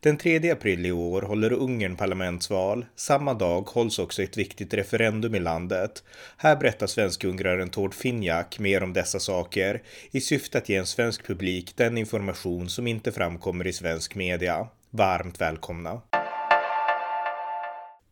[0.00, 2.86] Den 3 april i år håller Ungern parlamentsval.
[2.96, 6.04] Samma dag hålls också ett viktigt referendum i landet.
[6.36, 11.26] Här berättar svensk-ungraren Tord Finjak mer om dessa saker i syfte att ge en svensk
[11.26, 14.68] publik den information som inte framkommer i svensk media.
[14.90, 16.02] Varmt välkomna!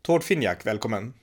[0.02, 1.14] Tord Finjak, välkommen!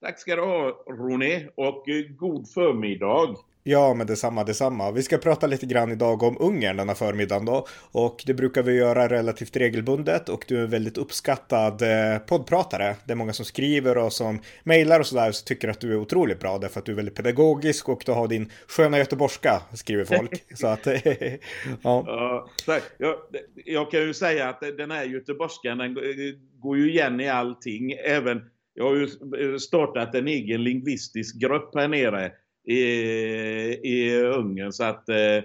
[0.00, 1.84] Tack ska du ha, Ronny, och
[2.18, 3.36] god förmiddag!
[3.64, 4.90] Ja, men detsamma, detsamma.
[4.90, 7.66] Vi ska prata lite grann idag om Ungern denna förmiddagen då.
[7.92, 12.96] Och det brukar vi göra relativt regelbundet och du är en väldigt uppskattad eh, poddpratare.
[13.04, 15.96] Det är många som skriver och som mejlar och sådär så tycker att du är
[15.96, 20.04] otroligt bra därför att du är väldigt pedagogisk och du har din sköna göteborgska, skriver
[20.04, 20.44] folk.
[20.54, 20.86] så att,
[21.82, 22.04] ja.
[22.06, 22.48] ja.
[22.98, 23.16] Jag,
[23.64, 25.94] jag kan ju säga att den här göteborgskan den
[26.62, 27.92] går ju igen i allting.
[27.92, 28.42] Även,
[28.74, 32.32] jag har ju startat en egen lingvistisk grupp här nere
[32.64, 32.82] i,
[33.82, 34.72] i Ungern.
[34.72, 35.44] Så att eh,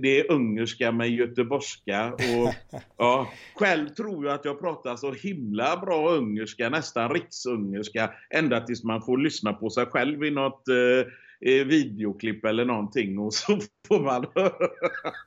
[0.00, 2.12] det är ungerska med göteborgska.
[2.12, 2.54] Och,
[2.96, 8.84] ja, själv tror jag att jag pratar så himla bra ungerska, nästan riksungerska, ända tills
[8.84, 14.00] man får lyssna på sig själv i något eh, videoklipp eller någonting och så får
[14.00, 14.68] man höra.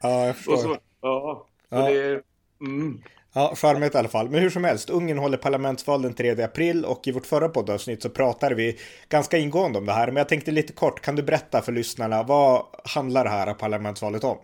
[0.02, 0.58] Ja, jag förstår.
[0.58, 1.90] Så, ja, ja.
[1.90, 2.22] Det,
[2.62, 3.02] mm.
[3.38, 4.30] Ja, charmigt i alla fall.
[4.30, 8.02] Men hur som helst, Ungern håller parlamentsval den 3 april och i vårt förra poddavsnitt
[8.02, 8.78] så pratade vi
[9.10, 10.08] ganska ingående om det här.
[10.08, 14.24] Men jag tänkte lite kort, kan du berätta för lyssnarna, vad handlar det här parlamentsvalet
[14.24, 14.38] om?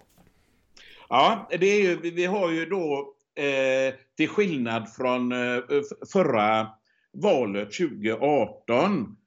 [1.09, 5.61] Ja, det är ju, vi har ju då eh, till skillnad från eh,
[6.13, 6.67] förra
[7.13, 9.17] valet 2018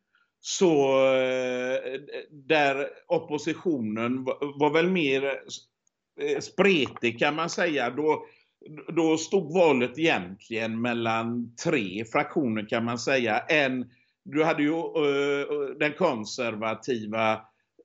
[0.40, 5.24] så eh, där oppositionen var, var väl mer
[6.20, 7.90] eh, spretig kan man säga.
[7.90, 8.26] Då
[8.88, 13.38] då stod valet egentligen mellan tre fraktioner kan man säga.
[13.38, 13.90] En,
[14.24, 17.34] du hade ju uh, den konservativa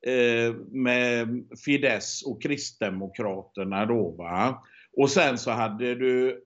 [0.07, 4.63] uh, med Fidesz och Kristdemokraterna då va.
[4.97, 6.43] Och sen så hade du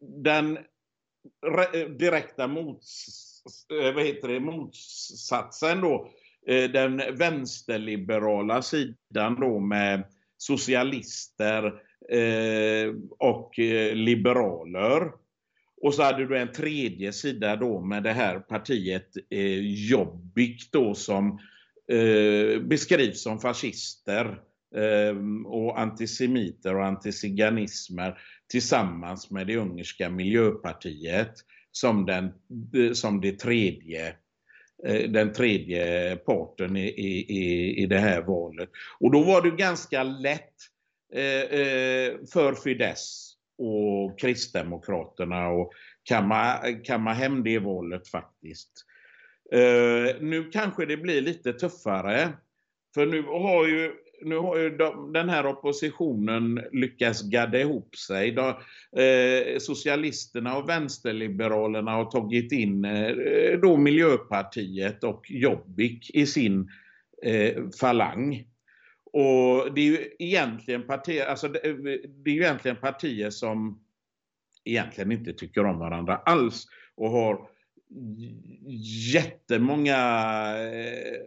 [0.00, 0.58] den
[1.98, 3.06] direkta mots,
[3.94, 6.10] vad heter det, motsatsen då.
[6.46, 10.04] Den vänsterliberala sidan då med
[10.36, 11.72] socialister, Eh,
[12.08, 15.12] Eh, och eh, liberaler.
[15.82, 20.94] Och så hade du en tredje sida då med det här partiet eh, Jobbik då
[20.94, 21.38] som
[21.92, 24.40] eh, beskrivs som fascister
[24.76, 28.18] eh, och antisemiter och antiziganismer
[28.50, 31.32] tillsammans med det ungerska miljöpartiet
[31.72, 32.24] som, den,
[32.74, 34.14] eh, som det tredje
[35.08, 38.70] den tredje parten i, i, i det här valet.
[39.00, 40.71] Och då var det ganska lätt
[41.14, 45.72] Eh, eh, för Fidesz och Kristdemokraterna och
[46.04, 48.70] kamma, kamma hem det valet faktiskt.
[49.52, 52.28] Eh, nu kanske det blir lite tuffare.
[52.94, 53.92] För nu har ju,
[54.22, 58.30] nu har ju de, den här oppositionen lyckats gadda ihop sig.
[58.30, 58.48] De,
[59.02, 66.70] eh, socialisterna och vänsterliberalerna har tagit in eh, då Miljöpartiet och Jobbik i sin
[67.22, 68.44] eh, falang.
[69.12, 71.60] Och det är ju egentligen partier, alltså det,
[72.24, 73.80] det är ju egentligen partier som
[74.64, 77.48] egentligen inte tycker om varandra alls och har
[79.12, 79.96] jättemånga
[80.58, 81.20] eh,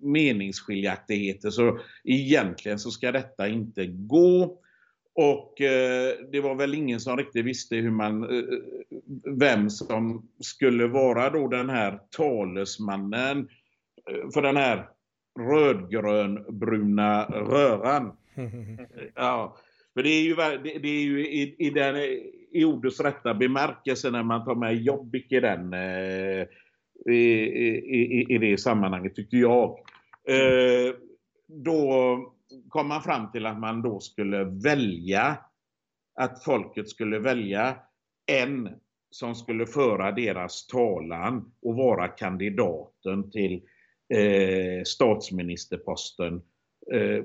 [0.00, 1.50] meningsskiljaktigheter.
[1.50, 4.62] Så egentligen så ska detta inte gå.
[5.14, 8.42] Och eh, det var väl ingen som riktigt visste hur man, eh, eh
[9.38, 13.48] vem som skulle vara då den här talesmannen
[14.10, 14.88] eh, för den här
[15.38, 18.16] rödgrön-bruna röran.
[19.14, 19.56] ja,
[19.94, 21.96] för det är ju, det, är ju i, i, den,
[22.52, 26.46] i ordets rätta bemärkelse när man tar med Jobbik i den eh,
[27.06, 29.78] i, i, i, det sammanhanget tycker jag.
[30.28, 30.94] Eh,
[31.48, 32.18] då
[32.68, 35.38] kom man fram till att man då skulle välja
[36.20, 37.76] att folket skulle välja
[38.26, 38.68] en
[39.10, 43.62] som skulle föra deras talan och vara kandidaten till
[44.14, 46.42] eh, statsministerposten
[46.92, 47.24] eh,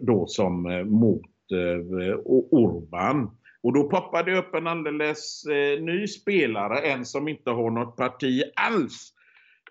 [0.00, 3.30] då som eh, mot eh, Orban.
[3.62, 7.96] Och då poppade det upp en alldeles eh, ny spelare, en som inte har något
[7.96, 9.12] parti alls.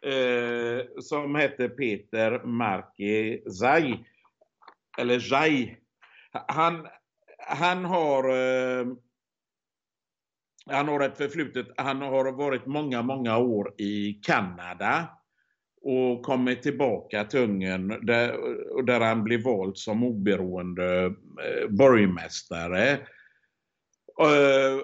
[0.01, 3.97] Eh, som heter Peter Marki Zay.
[4.97, 5.75] Eller Zay.
[6.31, 6.87] Han,
[7.37, 8.87] han har eh,
[10.65, 15.09] han har ett förflutet, han har varit många, många år i Kanada
[15.81, 18.37] och kommer tillbaka till Ungern där,
[18.83, 22.91] där han blir vald som oberoende eh, borgmästare.
[24.21, 24.79] Eh,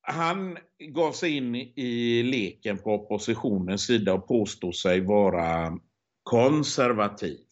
[0.00, 5.78] han gav sig in i leken på oppositionens sida och påstod sig vara
[6.22, 7.46] konservativ.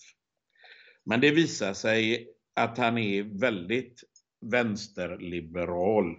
[1.04, 4.00] Men det visar sig att han är väldigt
[4.40, 6.16] vänsterliberal.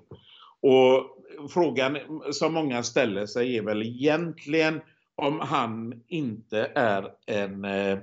[0.62, 1.18] Och
[1.50, 1.98] frågan
[2.32, 4.82] som många ställer sig är väl egentligen
[5.16, 8.00] om han inte är en eh,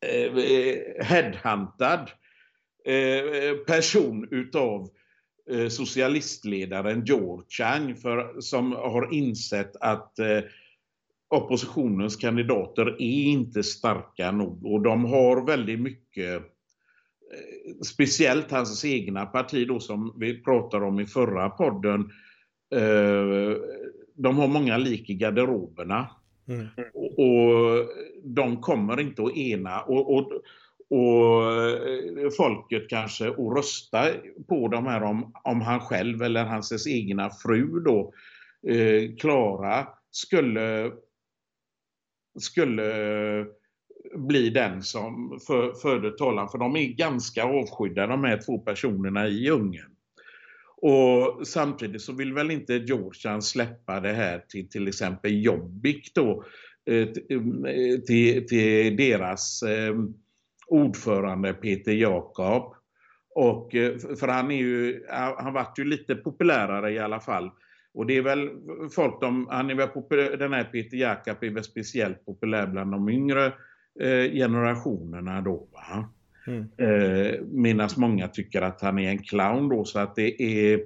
[0.00, 2.10] eh, headhuntad
[2.84, 4.88] eh, person utav
[5.50, 10.40] eh, socialistledaren George Chang för, som har insett att eh,
[11.30, 14.66] oppositionens kandidater är inte starka nog.
[14.66, 16.42] Och de har väldigt mycket eh,
[17.84, 22.10] speciellt hans egna parti då som vi pratade om i förra podden
[22.74, 23.56] eh,
[24.22, 26.10] de har många lik i garderoberna
[26.48, 26.66] mm.
[26.94, 27.86] och,
[28.24, 30.32] de kommer inte att ena och, och,
[30.90, 34.06] och eh, folket kanske att rösta
[34.48, 38.12] på de här om, om han själv eller hans egna fru då
[39.18, 40.90] Klara skulle
[42.38, 43.46] skulle
[44.14, 46.48] bli den som för, förde talan.
[46.48, 49.96] För de är ganska avskydda de här två personerna i Ungern.
[50.82, 56.44] Och samtidigt så vill väl inte Georgian släppa det här till till exempel Jobbik då.
[56.90, 59.94] Eh, eh, till, till deras eh,
[60.66, 62.74] ordförande Peter Jakob.
[63.34, 63.70] Och,
[64.20, 65.04] för han är ju,
[65.38, 67.50] han vart ju lite populärare i alla fall
[67.94, 68.50] och det är väl
[68.90, 72.92] folk, de, han är väl populär, den här Peter Jakob är väl speciellt populär bland
[72.92, 73.52] de yngre
[74.32, 75.68] generationerna då.
[75.72, 76.08] Va?
[76.46, 76.68] Mm.
[76.76, 80.80] Eh, Medan många tycker att han är en clown då så att det är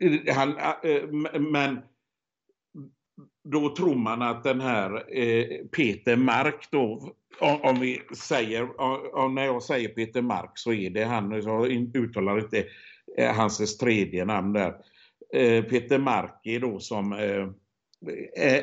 [0.00, 1.78] eh, han, eh, men
[3.44, 8.80] då tror man att den här eh, Peter Mark då, om, om vi säger,
[9.16, 12.64] om, när jag säger Peter Mark så är det han, Jag uttalar inte
[13.18, 14.74] eh, hans tredje namn där.
[15.34, 15.98] Eh, Peter
[16.42, 17.48] är då som eh,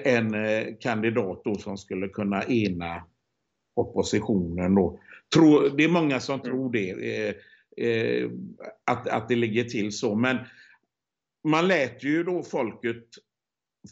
[0.04, 3.04] en eh, kandidat då som skulle kunna ena
[3.76, 4.76] oppositionen.
[4.76, 5.00] Då
[5.78, 6.46] det är många som mm.
[6.46, 7.36] tror det,
[8.86, 10.16] att, att det ligger till så.
[10.16, 10.38] Men
[11.44, 13.06] man lät ju då folket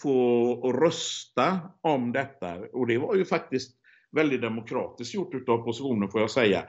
[0.02, 3.76] få rösta om detta och det var ju faktiskt
[4.12, 6.64] väldigt demokratiskt gjort av oppositionen får jag säga.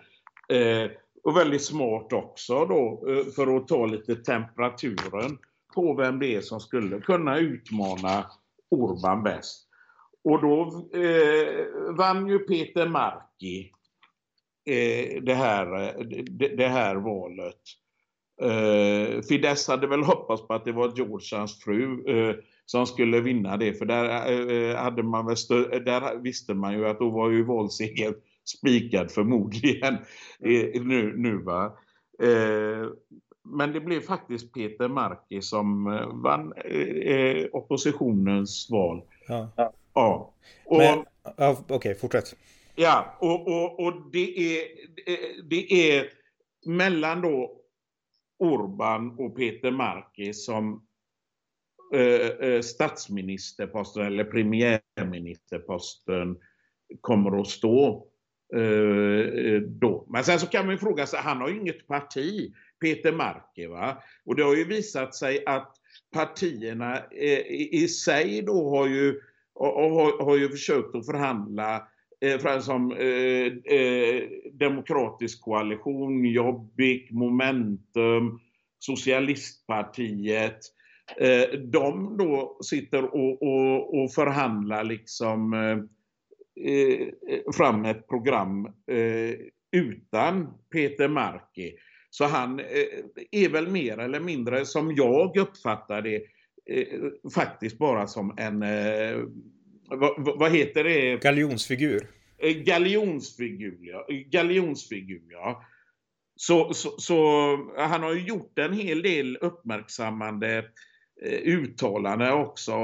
[1.22, 3.04] och väldigt smart också då
[3.36, 5.38] för att ta lite temperaturen
[5.74, 8.26] på vem det är som skulle kunna utmana
[8.70, 9.68] Orban bäst.
[10.24, 10.60] Och då
[10.94, 13.75] eh, vann ju Peter Marki eh,
[15.22, 15.94] det, här,
[16.30, 17.60] det, det, här valet.
[18.42, 22.36] Eh, Fidesz hade väl hoppats på att det var Georgians fru eh,
[22.66, 24.30] som skulle vinna det, för där,
[24.70, 25.36] eh, hade man väl
[25.84, 28.14] där visste man ju att då var ju valsegern
[28.44, 29.96] spikad förmodligen
[30.74, 31.78] nu, nu va.
[32.22, 32.90] Eh,
[33.48, 39.02] men det blev faktiskt Peter Marki som eh, vann eh, oppositionens val.
[39.28, 39.48] Ja.
[39.94, 40.32] ja.
[40.64, 41.04] Och, ja,
[41.36, 42.36] Okej, okay, fortsätt.
[42.76, 44.62] Ja, och, och, och det, är,
[45.48, 46.10] det är
[46.66, 47.60] mellan då
[48.38, 50.86] Orban och Peter Marki som
[51.94, 56.36] eh, eh statsministerposten eller premiärministerposten
[57.00, 58.06] kommer att stå
[58.54, 60.06] eh, eh, då.
[60.08, 62.52] Men sen så kan man ju fråga sig, han har ju inget parti.
[62.80, 63.68] Peter Marke.
[63.68, 64.02] Va?
[64.24, 65.76] Och det har ju visat sig att
[66.12, 69.20] partierna eh, i sig då har ju,
[69.54, 71.88] har, har ju försökt att förhandla
[72.20, 78.40] eh, som eh, eh, Demokratisk koalition, Jobbik, Momentum,
[78.78, 80.58] Socialistpartiet.
[81.16, 85.78] Eh, de då sitter och, och, och förhandlar liksom eh,
[86.66, 87.08] eh
[87.56, 89.34] fram ett program eh,
[89.72, 91.76] utan Peter Marki.
[92.10, 92.66] Så han eh,
[93.30, 96.16] är väl mer eller mindre, som jag uppfattar det,
[96.70, 99.18] eh, faktiskt bara som en, eh,
[99.88, 101.22] vad, vad, heter det?
[101.22, 102.06] Galjonsfigur.
[102.64, 104.06] Galjonsfigur, ja.
[104.30, 105.64] Galjonsfigur, ja.
[106.36, 107.16] Så, så, så,
[107.76, 110.64] han har ju gjort en hel del uppmärksammande
[111.44, 112.74] uttalanden också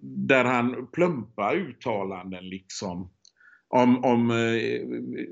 [0.00, 3.10] där han plumpar uttalanden liksom.
[3.68, 4.32] Om, om,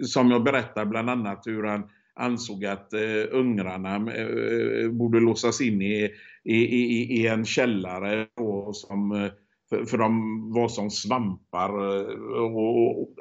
[0.02, 1.82] som jag berättar bland annat hur han
[2.16, 6.10] ansåg att eh, ungrarna eh, borde låsas in i,
[6.44, 9.30] i, i, i en källare då, som, eh,
[9.68, 13.14] för, för de var som svampar eh, och, och,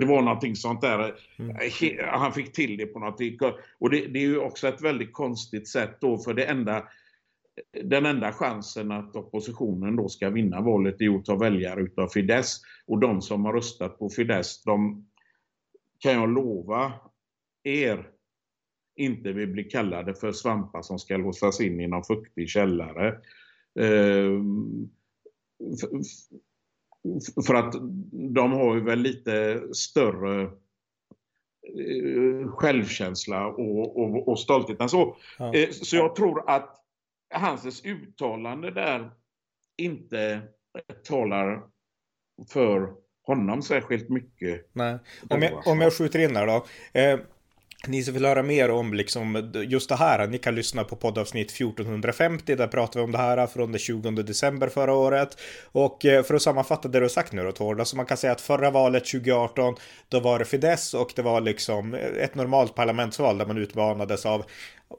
[0.00, 1.14] det var någonting sånt där.
[1.38, 1.56] Mm.
[2.10, 3.20] Han fick till det på något
[3.78, 6.84] Och det, det, är ju också ett väldigt konstigt sätt då för det enda
[7.82, 12.60] den enda chansen att oppositionen då ska vinna valet är att ta väljare utav Fidesz.
[12.86, 15.06] Och de som har röstat på Fidesz, de
[15.98, 16.92] kan jag lova
[17.62, 18.08] er
[18.96, 23.08] inte vill bli kallade för svampar som ska låsas in i någon fuktig källare.
[23.80, 24.40] Eh,
[27.46, 27.74] för att
[28.12, 30.50] de har ju väl lite större
[32.46, 35.16] självkänsla och, och, och stolthet så.
[35.38, 35.52] Ja.
[35.70, 36.76] Så jag tror att
[37.34, 39.10] hans uttalande där
[39.76, 40.40] inte
[41.04, 41.62] talar
[42.52, 44.70] för honom särskilt mycket.
[44.72, 44.98] Nej.
[45.30, 46.66] Om jag, om jag skjuter in här då.
[47.00, 47.20] Eh,
[47.86, 51.50] ni som vill höra mer om liksom just det här, ni kan lyssna på poddavsnitt
[51.50, 55.38] 1450, där pratar vi om det här från den 20 december förra året.
[55.72, 58.16] Och eh, för att sammanfatta det du har sagt nu då Tord, alltså man kan
[58.16, 59.74] säga att förra valet 2018,
[60.08, 64.44] då var det Fidesz och det var liksom ett normalt parlamentsval där man utmanades av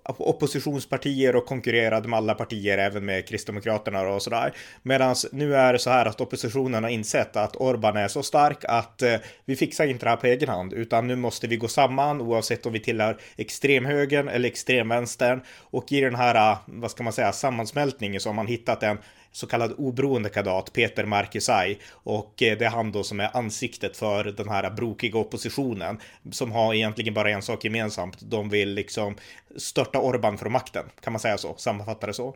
[0.04, 4.54] oppositionspartier och konkurrerade med alla partier, även med Kristdemokraterna och sådär.
[4.82, 8.66] Medan nu är det så här att oppositionen har insett att Orban är så stark
[8.68, 11.68] att eh, vi fixar inte det här på egen hand, utan nu måste vi gå
[11.68, 15.42] samman oavsett om vi tillhör extremhögern eller extremvänstern.
[15.60, 18.98] Och i den här, eh, vad ska man säga, sammansmältningen så har man hittat en
[19.34, 21.80] så kallad oberoende kandidat, Peter Markisaj.
[21.92, 26.00] Och eh, det är han då som är ansiktet för den här brokiga oppositionen
[26.32, 28.20] som har egentligen bara en sak gemensamt.
[28.22, 29.16] De vill liksom
[29.56, 30.86] störta Orban från makten.
[31.02, 31.56] Kan man säga så?
[31.58, 32.36] Sammanfatta det så?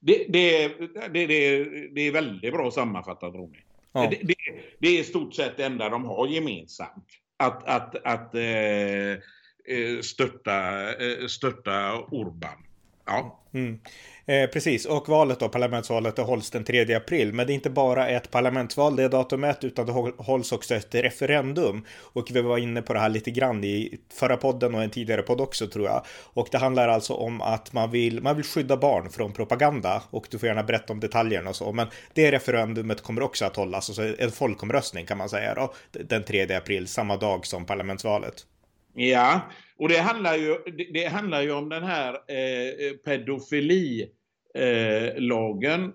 [0.00, 0.68] Det, det,
[1.12, 3.58] det, det, det är väldigt bra sammanfattat, Ronny.
[3.92, 4.00] Ja.
[4.10, 4.34] Det, det,
[4.78, 7.06] det, är i stort sett det enda de har gemensamt.
[7.36, 12.64] Att, att, att eh, eh störta, eh, störta Orban.
[13.10, 13.36] Ja.
[13.54, 13.78] Mm.
[14.26, 17.32] Eh, precis, och valet då, parlamentsvalet, det hålls den 3 april.
[17.32, 21.84] Men det är inte bara ett parlamentsval det datumet, utan det hålls också ett referendum.
[21.98, 25.22] Och vi var inne på det här lite grann i förra podden och en tidigare
[25.22, 26.04] podd också tror jag.
[26.08, 30.02] Och det handlar alltså om att man vill, man vill skydda barn från propaganda.
[30.10, 31.72] Och du får gärna berätta om detaljerna och så.
[31.72, 36.24] Men det referendumet kommer också att hållas, alltså en folkomröstning kan man säga då, den
[36.24, 38.46] 3 april, samma dag som parlamentsvalet.
[38.94, 39.40] Ja,
[39.76, 40.56] och det handlar ju,
[40.92, 45.92] det handlar ju om den här eh, eh pedofililagen,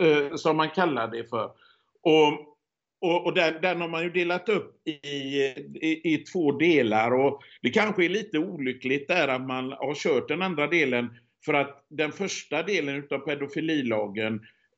[0.00, 1.50] eh, eh, som man kallar det för.
[2.02, 2.32] Och,
[3.00, 7.42] och, och den, den, har man ju delat upp i, i, i, två delar och
[7.62, 11.84] det kanske är lite olyckligt där att man har kört den andra delen för att
[11.88, 14.34] den första delen utav pedofililagen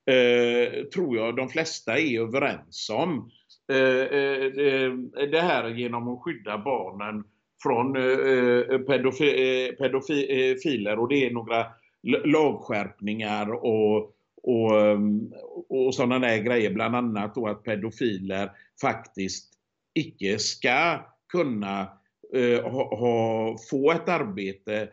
[0.07, 3.31] eh, tror jag de flesta är överens om.
[3.73, 4.93] Eh, eh,
[5.31, 7.25] det här genom att skydda barnen
[7.63, 11.67] från eh, eh, pedofi, eh, pedofiler och det är några
[12.25, 14.15] lagskärpningar och,
[14.49, 16.71] ehm, och, och sådana där grejer.
[16.71, 18.51] Bland annat då att pedofiler
[18.81, 19.53] faktiskt
[19.95, 21.89] icke ska kunna
[22.63, 24.89] ha, ha, få ett arbete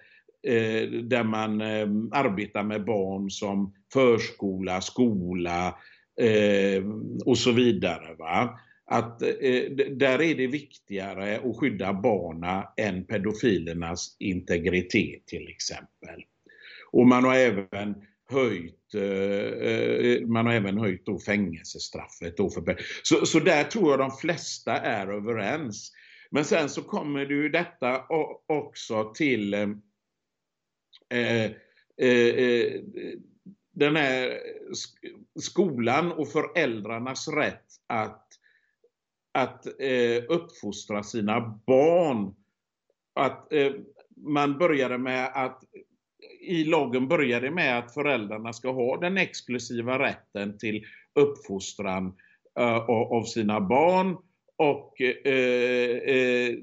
[1.04, 5.76] där man ehm, arbetar med barn som förskola, skola
[6.22, 8.16] ehm, och så vidare.
[8.20, 8.60] Va?
[8.90, 16.24] Att eh, där är det viktigare att skydda barna än pedofilernas integritet till exempel.
[16.92, 17.96] Och man har även
[18.30, 22.38] höjt, eh, eh man har även höjt då fängelsestraffet.
[22.38, 25.92] Då för, så, så där tror jag de flesta är överens.
[26.32, 28.06] Men sen så kommer det ju detta
[28.48, 29.70] också till eh,
[31.10, 31.52] eh,
[31.98, 32.82] eh, eh
[33.74, 34.40] den här
[35.40, 38.28] skolan och föräldrarnas rätt att,
[39.32, 42.36] att eh, uppfostra sina barn.
[43.16, 43.72] Att eh,
[44.16, 45.64] man började med att
[46.42, 52.14] i lagen började med att föräldrarna ska ha den exklusiva rätten till uppfostran
[52.60, 54.18] eh, av sina barn
[54.58, 56.56] och eh, eh,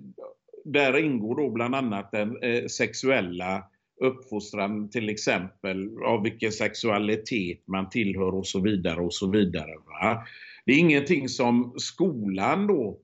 [0.64, 3.64] där ingår då bland annat den eh, sexuella
[4.00, 9.75] uppfostran till exempel av vilken sexualitet man tillhör och så vidare och så vidare.
[9.87, 10.25] Va?
[10.66, 13.00] Det är ingenting som skolan då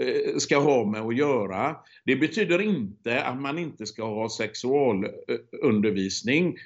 [0.00, 1.76] eh, ska ha med att göra.
[2.04, 6.56] Det betyder inte att man inte ska ha sexualundervisning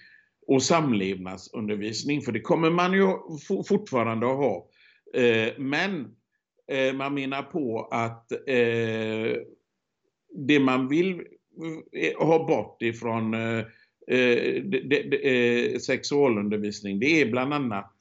[0.46, 3.06] och samlevnadsundervisning, för det kommer man ju
[3.68, 4.68] fortfarande att ha.
[5.14, 6.16] Eh, men
[6.72, 8.32] eh, man menar på att
[10.46, 11.22] det man vill
[12.18, 13.34] ha bort ifrån
[15.80, 17.92] sexualundervisning, det är bland annat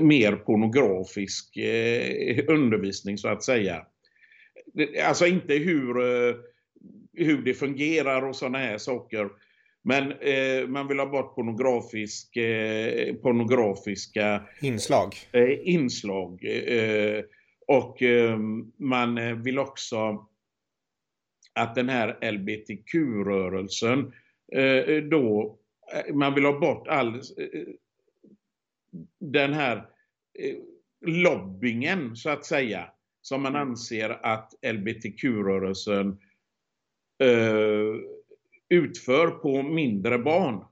[0.00, 3.86] mer pornografisk eh, undervisning så att säga.
[5.04, 6.34] Alltså inte hur, eh,
[7.12, 9.30] hur det fungerar och sådana här saker.
[9.82, 15.14] Men eh, man vill ha bort pornografisk, eh, pornografiska inslag.
[15.32, 16.44] Eh, inslag.
[16.44, 17.24] Eh,
[17.66, 18.02] och
[18.76, 20.26] man vill också
[21.54, 24.12] att den här LBTQ-rörelsen
[25.10, 25.58] då,
[26.12, 27.20] man vill ha bort all
[29.20, 29.76] den här
[30.38, 30.56] eh,
[31.06, 32.90] lobbingen så att säga
[33.22, 33.68] som man mm.
[33.68, 36.18] anser att LBTQ-rörelsen
[37.22, 37.94] eh,
[38.68, 40.64] utför på mindre barn.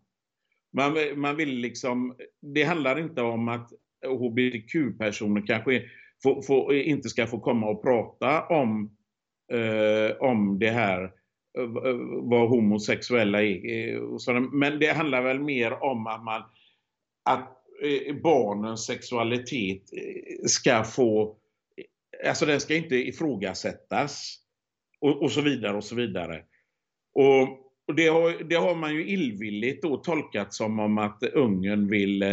[0.73, 3.73] Man, man vill liksom, det handlar inte om att
[4.07, 5.83] hbtq-personer kanske
[6.23, 8.97] få, få, inte ska få komma och prata om,
[9.53, 11.05] eh, om det här
[11.59, 11.67] eh,
[12.23, 14.57] vad homosexuella är.
[14.59, 16.43] Men det handlar väl mer om att, man,
[17.25, 21.37] att eh, Eh, eh, barnens sexualitet eh, ska få,
[22.27, 24.39] alltså den ska inte ifrågasättas
[25.01, 26.43] och, och så vidare och så vidare.
[27.15, 31.89] Och och det har, det har man ju illvilligt då tolkat som om att Ungern
[31.89, 32.29] vill, eh,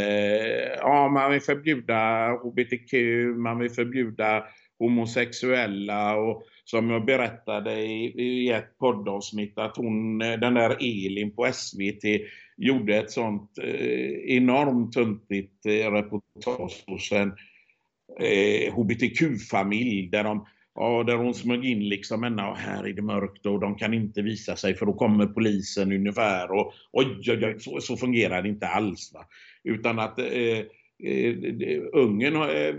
[0.80, 2.94] ja man vill förbjuda hbtq,
[3.36, 4.44] man vill förbjuda
[4.80, 11.50] homosexuella och som jag berättade i, i ett poddavsnitt att hon, den där Elin på
[11.54, 12.04] SVT
[12.58, 17.34] gjorde ett sånt eh, enormt tuntigt eh, reportage hos en
[18.20, 20.46] eh, hbtq-familj där de
[20.78, 23.94] Ja, där hon smög in liksom ända och här är det mörkt och de kan
[23.94, 28.42] inte visa sig för då kommer polisen ungefär och oj, oj, oj så, så fungerar
[28.42, 29.12] det inte alls.
[29.14, 29.26] Va?
[29.64, 30.60] Utan att eh,
[31.04, 31.36] eh,
[31.94, 32.76] Ungern, eh,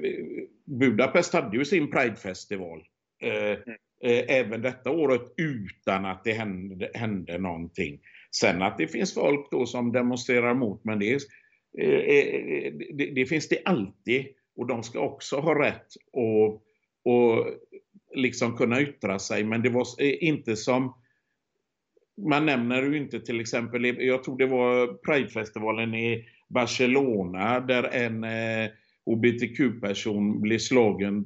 [0.64, 2.82] Budapest hade ju sin Pride-festival
[3.22, 3.76] eh, mm.
[4.04, 8.00] eh, även detta året utan att det hände, hände någonting.
[8.40, 13.10] Sen att det finns folk då som demonstrerar mot, men eh, eh, eh, det, det,
[13.14, 14.26] det finns det alltid
[14.56, 16.62] och de ska också ha rätt att
[17.04, 17.46] och
[18.14, 19.44] liksom kunna yttra sig.
[19.44, 20.94] Men det var inte som
[22.16, 28.24] man nämner ju inte till exempel, jag tror det var Pridefestivalen i Barcelona där en
[28.24, 28.70] eh,
[29.06, 31.24] hbtq-person blev slagen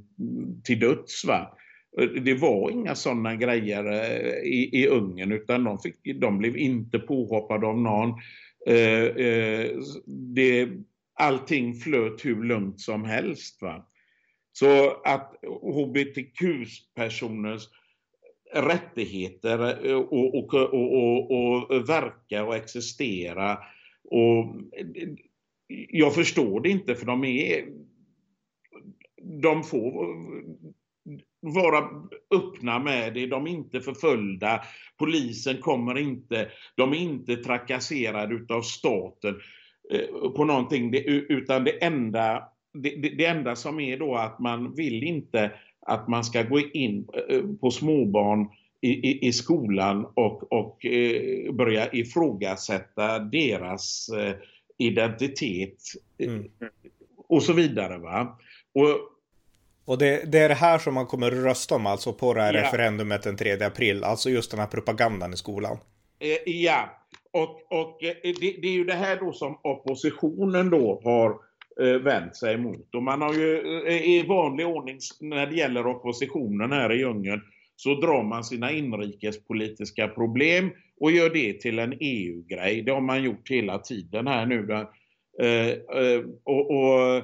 [0.64, 1.24] till döds.
[1.24, 1.56] Va?
[1.98, 6.56] Eh, det var inga sådana grejer eh, i, i Ungern utan de, fick, de blev
[6.56, 8.14] inte påhoppade av någon.
[8.66, 9.70] Eh, eh,
[10.06, 10.68] det,
[11.14, 13.62] allting flöt hur lugnt som helst.
[13.62, 13.86] Va?
[14.52, 17.68] Så att hbtq-personers
[18.54, 23.58] rättigheter eh, och, och, och, och, verka och existera.
[24.04, 24.56] Och
[25.88, 27.68] jag förstår det inte för de är...
[29.42, 30.06] De får
[31.40, 31.88] vara
[32.34, 34.64] öppna med det, de är inte förföljda,
[34.98, 39.40] polisen kommer inte, de är inte trakasserade utav staten
[39.92, 45.02] eh, på någonting, utan det enda det, det, enda som är då att man vill
[45.02, 45.52] inte
[45.86, 48.48] att man ska gå in eh, på småbarn
[48.80, 54.34] i, i, i skolan och, och eh, börja ifrågasätta deras eh,
[54.78, 55.82] identitet
[56.18, 56.44] mm.
[57.16, 57.98] och så vidare.
[57.98, 58.38] Va?
[58.74, 59.19] Och,
[59.90, 62.54] och det, det, är det här som man kommer rösta om alltså på det här
[62.54, 62.62] ja.
[62.62, 65.78] referendumet den 3 april, alltså just den här propagandan i skolan.
[66.44, 66.90] Ja,
[67.32, 71.50] och, och det, det är ju det här då som oppositionen då har
[71.80, 72.94] Eh, vänt sig emot.
[72.94, 77.40] Och man har ju eh, i vanlig ordning när det gäller oppositionen här i djungeln
[77.76, 82.82] så drar man sina inrikespolitiska problem och gör det till en EU-grej.
[82.82, 84.72] Det har man gjort hela tiden här nu.
[85.42, 87.16] Eh, och,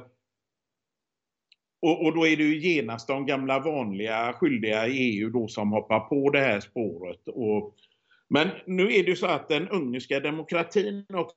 [1.82, 5.72] och, och, då är det ju genast de gamla vanliga skyldiga i EU då som
[5.72, 7.28] hoppar på det här spåret.
[7.28, 7.74] Och,
[8.28, 11.36] men nu är det ju så att den ungerska demokratin också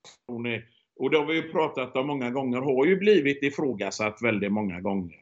[1.00, 4.82] och det har vi ju pratat om många gånger, har ju blivit ifrågasatt väldigt många
[4.82, 5.18] gånger.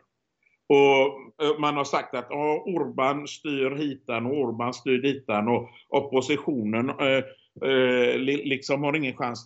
[0.70, 5.70] Och eh, man har sagt att ja, Orban styr hitan och Orban styr ditan och
[5.90, 7.24] oppositionen eh,
[7.64, 9.46] eh, liksom har ingen chans.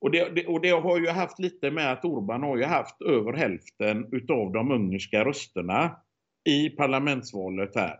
[0.00, 3.02] Och det, det, och det har ju haft lite med att Orban har ju haft
[3.02, 5.96] över hälften utav de ungerska rösterna
[6.48, 7.96] i parlamentsvalet här.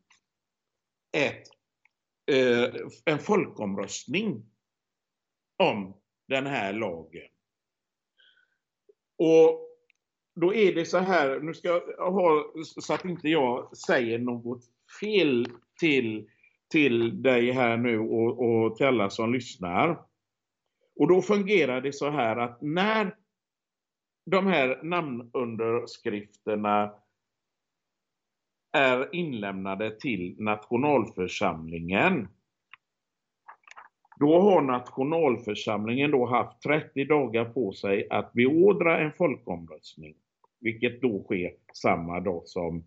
[1.16, 1.42] ett,
[2.30, 4.50] eh, en folkomröstning
[5.56, 7.28] om den här lagen.
[9.18, 9.66] Och
[10.40, 14.64] då är det så här, nu ska jag ha så att inte jag säger något
[15.00, 15.46] fel
[15.80, 16.30] till,
[16.70, 19.98] till dig här nu och, och till alla som lyssnar.
[20.96, 23.14] Och då fungerar det så här att när
[24.30, 26.94] de här namnunderskrifterna
[28.72, 32.28] är inlämnade till nationalförsamlingen.
[34.20, 40.14] Då har nationalförsamlingen då haft 30 dagar på sig att beordra en folkomröstning.
[40.60, 42.84] Vilket då sker samma dag som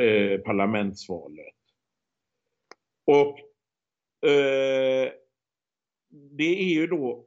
[0.00, 1.54] eh, parlamentsvalet.
[3.06, 3.38] Och
[4.30, 5.12] eh,
[6.08, 7.24] det är ju då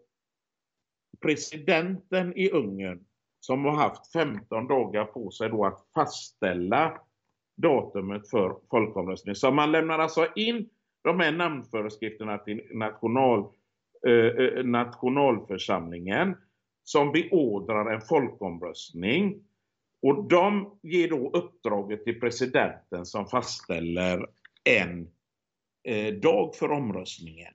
[1.21, 3.05] presidenten i Ungern
[3.39, 7.01] som har haft 15 dagar på sig då att fastställa
[7.57, 9.35] datumet för folkomröstningen.
[9.35, 10.69] Så man lämnar alltså in
[11.01, 13.51] de här namnföreskrifterna till national,
[14.07, 16.35] eh, eh, nationalförsamlingen
[16.83, 19.43] som beordrar en folkomröstning.
[20.01, 24.27] Och de ger då uppdraget till presidenten som fastställer
[24.63, 25.07] en
[25.83, 27.53] eh, dag för omröstningen.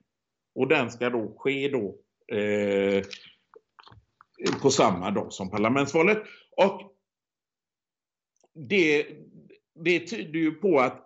[0.55, 1.97] Och den ska då ske då
[2.37, 3.03] eh,
[4.61, 6.23] på samma dag som parlamentsvalet.
[6.57, 6.95] Och
[8.53, 9.07] det,
[9.75, 11.05] det tyder ju på att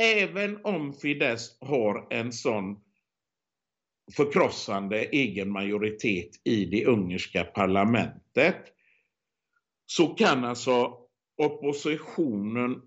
[0.00, 2.80] även om Fidesz har en sån
[4.16, 8.56] förkrossande egen majoritet i det ungerska parlamentet
[9.86, 10.96] så kan alltså
[11.36, 12.82] oppositionen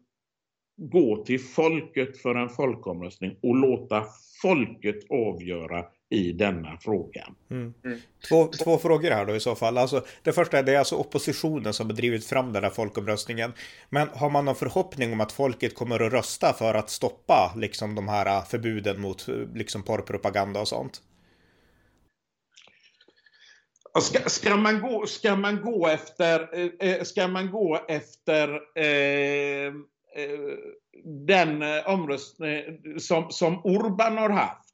[0.78, 4.06] gå till folket för en folkomröstning och låta
[4.42, 7.28] folket avgöra i denna fråga.
[7.52, 7.74] Mm.
[7.86, 8.00] Mm.
[8.30, 9.78] Två, två frågor här då i så fall.
[9.78, 13.54] Alltså, det första är det är alltså oppositionen som har drivit fram den här folkomröstningen.
[13.90, 17.96] Men har man någon förhoppning om att folket kommer att rösta för att stoppa liksom
[17.96, 21.02] de här förbuden mot liksom porrpropaganda och sånt?
[24.02, 29.74] Ska, ska, man gå, ska man gå efter, eh, eh ska man gå efter eh,
[30.16, 30.58] Eh,
[31.04, 32.64] den eh, omröstning
[33.00, 34.74] som, som Orban har haft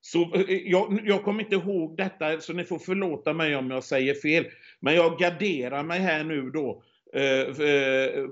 [0.00, 3.84] så, eh, jag, jag kommer inte ihåg detta, så ni får förlåta mig om jag
[3.84, 4.46] säger fel.
[4.80, 6.82] Men jag garderar mig här nu då.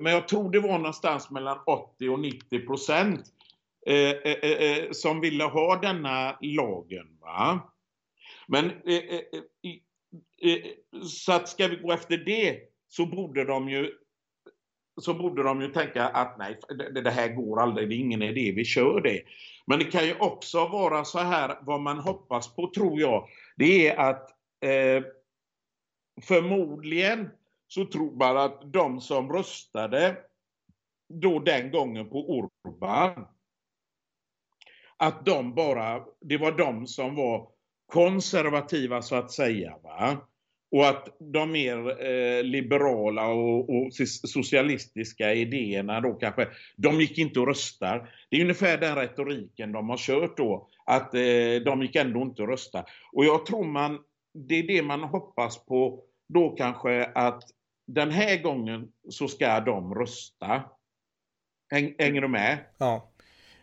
[0.01, 3.21] Men jag tror det var någonstans mellan 80 och 90 procent
[4.91, 7.19] som ville ha denna lagen.
[7.21, 7.73] Va?
[8.47, 8.71] Men
[11.07, 13.93] så att ska vi gå efter det så borde de ju
[15.01, 16.59] så borde de ju tänka att nej,
[16.95, 19.23] det, här går aldrig, det är ingen idé, vi kör det.
[19.67, 23.89] Men det kan ju också vara så här, vad man hoppas på tror jag, det
[23.89, 24.31] är att
[24.65, 25.05] eh,
[26.23, 27.31] förmodligen
[27.69, 30.17] så tror man att de som röstade
[31.09, 33.27] då den gången på Orban,
[34.97, 37.49] att de bara, det var de som var
[37.87, 39.79] konservativa så att säga.
[39.83, 40.17] Va?
[40.73, 43.93] Och att de mer eh, liberala och, och,
[44.29, 48.11] socialistiska idéerna då kanske, de gick inte och röstar.
[48.31, 51.21] Det är ungefär den retoriken de har kört då, att eh,
[51.65, 52.85] de gick ändå inte och rösta.
[53.13, 53.99] Och jag tror man,
[54.35, 57.43] det är det man hoppas på då kanske att
[57.87, 60.63] den här gången så ska de rösta.
[61.71, 62.59] Häng, hänger du med?
[62.79, 63.12] Ja.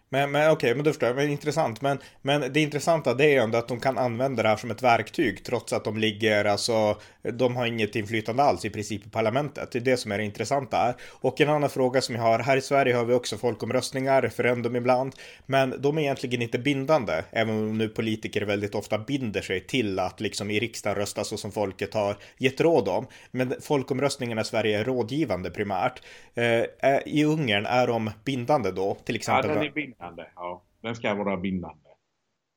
[0.10, 1.15] Men, men okej, okay, men då förstår jag.
[1.15, 1.82] Men intressant.
[1.82, 4.72] Men, men det intressanta det är ju ändå att de kan använda det här som
[4.72, 6.98] ett verktyg trots att de ligger, alltså,
[7.34, 9.72] de har inget inflytande alls i princip i parlamentet.
[9.72, 10.95] Det är det som är det intressanta här.
[11.12, 14.76] Och en annan fråga som jag har, här i Sverige har vi också folkomröstningar, referendum
[14.76, 19.60] ibland, men de är egentligen inte bindande, även om nu politiker väldigt ofta binder sig
[19.60, 23.08] till att liksom i riksdagen rösta så som folket har gett råd om.
[23.32, 26.02] Men folkomröstningarna i Sverige är rådgivande primärt.
[26.36, 26.63] Eh,
[27.06, 29.72] I Ungern är de bindande då, till exempel?
[29.98, 30.25] Ja, bindande.
[30.35, 31.89] Ja, den ska vara bindande.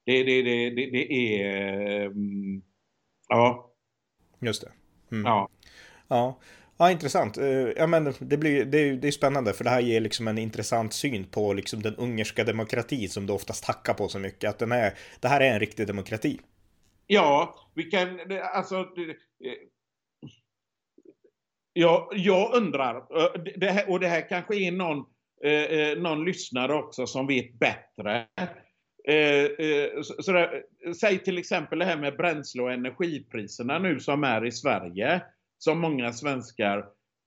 [0.04, 2.06] Det, det, det, det, det är...
[2.06, 2.62] Um,
[3.28, 3.72] ja.
[4.40, 4.72] Just det.
[5.16, 5.24] Mm.
[5.24, 5.48] Ja.
[6.08, 6.38] Ja.
[6.76, 7.38] Ja, intressant.
[7.38, 10.28] Eh, ja, men det, blir, det, är, det är spännande för det här ger liksom
[10.28, 14.50] en intressant syn på liksom den ungerska demokrati som du oftast hackar på så mycket.
[14.50, 16.40] Att den är, det här är en riktig demokrati.
[17.06, 18.20] Ja, vi kan,
[18.54, 18.86] alltså,
[21.72, 25.04] ja, jag undrar, eh, och det här kanske är någon
[25.44, 28.26] Eh, eh, någon lyssnare också som vet bättre.
[29.08, 34.24] Eh, eh, sådär, eh, säg till exempel det här med bränsle och energipriserna nu som
[34.24, 35.22] är i Sverige.
[35.58, 36.78] Som många svenskar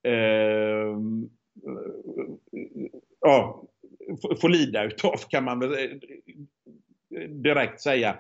[0.04, 0.98] eh,
[3.22, 3.64] ja,
[4.42, 8.18] får lida utav kan man väl eh, direkt säga.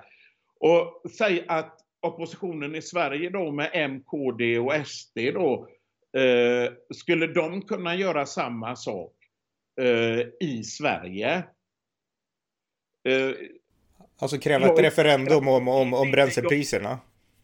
[0.60, 5.68] Och säg att oppositionen i Sverige då med M, KD och SD då,
[6.22, 9.15] eh, skulle de kunna göra samma sak
[10.40, 11.44] i Sverige.
[14.20, 17.00] Alltså kräva ett referendum om, om, om bränslepriserna?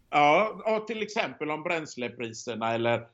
[0.09, 3.07] Ja, till exempel om bränslepriserna eller,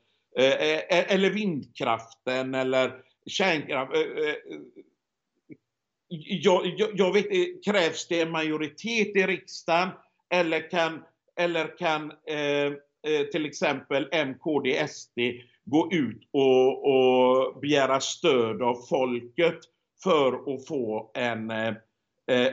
[0.88, 2.92] eller vindkraften eller
[3.26, 3.92] kärnkraft.
[6.08, 9.88] Jag, jag, jag, vet krävs det en majoritet i riksdagen
[10.30, 11.04] eller kan,
[11.36, 12.72] eller kan eh,
[13.32, 15.18] till exempel MKD, SD
[15.68, 19.58] gå ut och, och begära stöd av folket
[20.02, 21.74] för att få en, eh,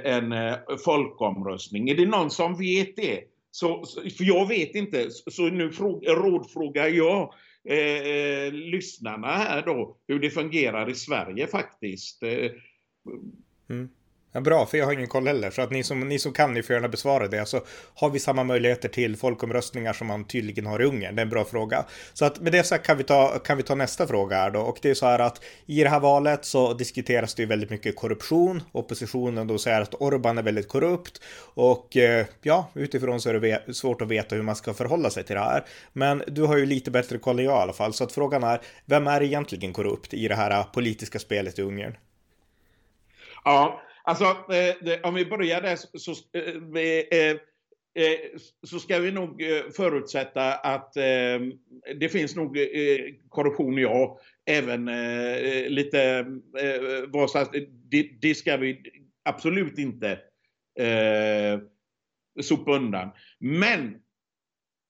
[0.04, 1.90] en eh, folkomröstning.
[1.90, 3.24] Är det någon som vet det?
[3.52, 3.86] Så,
[4.18, 5.72] för jag vet inte, så nu
[6.08, 7.34] rådfrågar jag
[7.70, 12.24] eh, eh, lyssnarna här då hur det fungerar i Sverige faktiskt.
[12.24, 12.52] Eh,
[13.70, 13.90] mm.
[14.36, 15.52] Ja, bra, för jag har ingen koll heller.
[15.52, 17.40] Så att ni som, ni som kan, ni får gärna besvara det.
[17.40, 17.64] Alltså,
[17.96, 21.16] har vi samma möjligheter till folkomröstningar som man tydligen har i Ungern?
[21.16, 21.86] Det är en bra fråga.
[22.14, 24.60] Så att med det sagt kan vi ta, kan vi ta nästa fråga här då.
[24.60, 27.70] Och det är så här att i det här valet så diskuteras det ju väldigt
[27.70, 28.64] mycket korruption.
[28.72, 31.22] Oppositionen då säger att Orban är väldigt korrupt.
[31.54, 35.24] Och eh, ja, utifrån så är det svårt att veta hur man ska förhålla sig
[35.24, 35.66] till det här.
[35.94, 37.94] Men du har ju lite bättre koll än jag i alla fall.
[37.94, 41.98] Så att frågan är, vem är egentligen korrupt i det här politiska spelet i Ungern?
[43.44, 47.36] Ja, Alltså, eh, om vi börjar där så, så, eh, eh,
[47.96, 48.20] eh
[48.68, 50.94] så ska vi nog eh, förutsätta att
[52.00, 52.58] det finns nog
[53.30, 54.20] korruption, ja.
[54.46, 54.86] Även
[55.74, 56.26] lite
[57.90, 58.82] det, det ska vi
[59.24, 60.20] absolut inte
[62.42, 63.10] sopa undan.
[63.40, 64.02] Men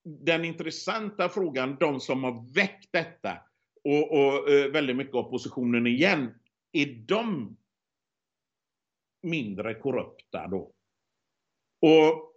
[0.04, 3.38] den intressanta frågan, de som har väckt detta
[3.84, 6.34] och, och väldigt mycket oppositionen igen,
[6.72, 7.58] är de
[9.26, 10.72] mindre korrupta då.
[11.82, 12.32] Och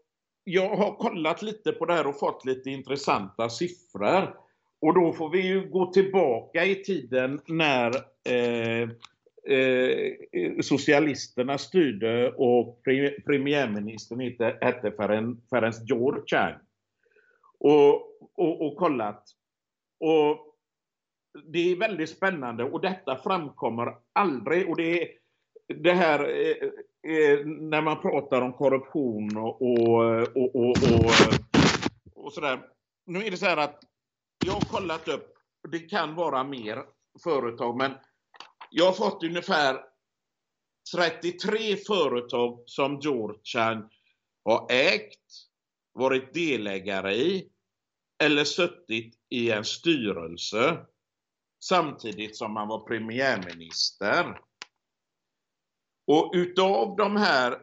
[0.44, 4.36] jag har kollat lite på det här och fått lite intressanta siffror.
[4.80, 7.94] Och då får vi ju gå tillbaka i tiden när
[8.28, 8.88] eh,
[9.56, 12.82] eh, socialisterna styrde och
[13.26, 14.92] premiärministern hette, hette
[15.50, 16.52] Ferenc Georgian.
[17.58, 17.94] Och,
[18.34, 19.24] och, och kollat.
[20.00, 20.48] Och
[21.44, 25.08] det är väldigt spännande och detta framkommer aldrig och det är
[25.68, 26.68] det här eh,
[27.12, 31.10] eh, när man pratar om korruption och, och, och, och,
[32.14, 32.60] och, sådär.
[33.06, 33.80] Nu är det så här att
[34.44, 35.34] jag har kollat upp,
[35.68, 36.84] det kan vara mer
[37.24, 37.92] företag, men
[38.70, 39.80] jag har fått ungefär
[40.96, 43.90] 33 företag som Georgian
[44.44, 45.20] har ägt,
[45.92, 47.50] varit delägare i
[48.22, 50.86] eller suttit i en styrelse
[51.64, 54.40] samtidigt som man var premiärminister.
[56.08, 57.58] Och utav de här,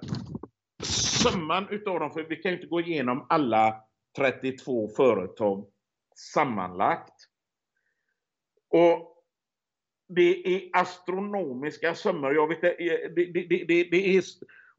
[0.84, 3.76] summan utav dem, för vi kan ju inte gå igenom alla
[4.18, 5.66] 32 företag
[6.34, 7.14] sammanlagt.
[8.70, 9.24] Och
[10.08, 12.36] det är astronomiska summor.
[12.36, 14.24] Jag vet, det, det, det, det är,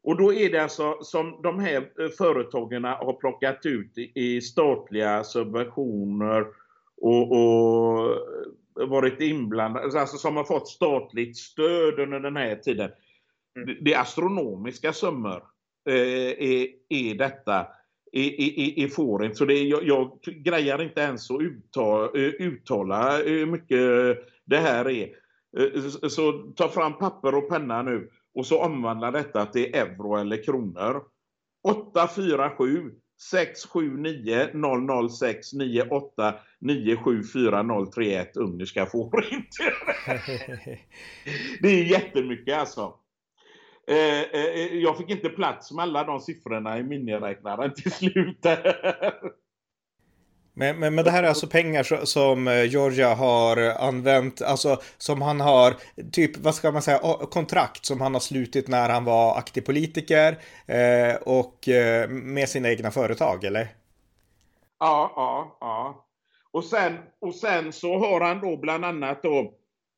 [0.03, 5.23] och då är det alltså som de här eh, företagen har plockat ut i statliga
[5.23, 6.45] subventioner
[7.01, 8.17] och, och
[8.89, 12.91] varit inblandade, alltså som har fått statligt stöd under den här tiden.
[13.57, 13.77] Mm.
[13.81, 15.43] Det är astronomiska summor
[15.89, 17.67] eh, är, är detta
[18.11, 19.35] i, i, i fåren.
[19.35, 23.79] Så det, jag, jag grejar inte ens att uttala, eh, uttala hur mycket
[24.45, 25.09] det här är.
[25.57, 30.43] Eh, så ta fram papper och penna nu och så omvandla detta till euro eller
[30.43, 31.03] kronor.
[31.63, 32.91] 847
[33.31, 34.47] 679
[35.09, 37.65] 006 98 974
[38.35, 39.73] ungerska fårinter.
[41.61, 42.93] det är jättemycket alltså.
[43.89, 48.45] Eh, eh, jag fick inte plats med alla de siffrorna i miniräknaren till slut.
[50.59, 55.21] Men, men, men det här är alltså pengar som eh, Georgia har använt, alltså som
[55.21, 55.73] han har,
[56.11, 56.99] typ vad ska man säga,
[57.31, 62.69] kontrakt som han har slutit när han var aktiv politiker eh, och eh, med sina
[62.69, 63.67] egna företag, eller?
[64.79, 66.07] Ja, ja, ja.
[66.51, 69.53] Och sen, och sen så har han då bland annat då,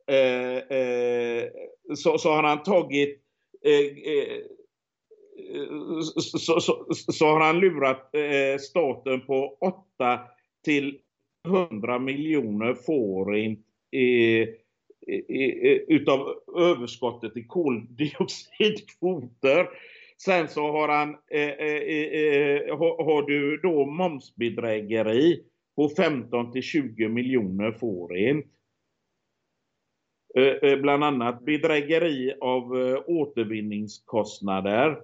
[0.08, 1.43] eh, eh,
[1.95, 3.29] så, så har han tagit Eh, eh,
[3.65, 4.38] Eh, eh,
[5.56, 5.67] eh,
[6.02, 8.12] så, så, så, har han lurat
[8.62, 10.19] staten på 8
[10.65, 11.00] till
[11.48, 13.65] 100 miljoner forint
[15.88, 19.67] utav överskottet i koldioxidkvoter.
[20.24, 25.43] Sen så har han, eh, eh, har, har, du då momsbedrägeri
[25.76, 28.45] på 15 till 20 miljoner forint.
[30.36, 35.02] Eh, eh, bland annat bedrägeri av eh, återvinningskostnader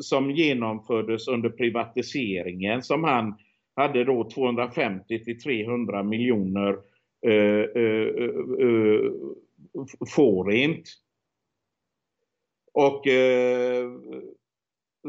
[0.00, 3.34] som genomfördes under privatiseringen som han
[3.76, 6.78] hade då 250 till 300 miljoner
[10.14, 10.88] forint.
[12.72, 13.04] Och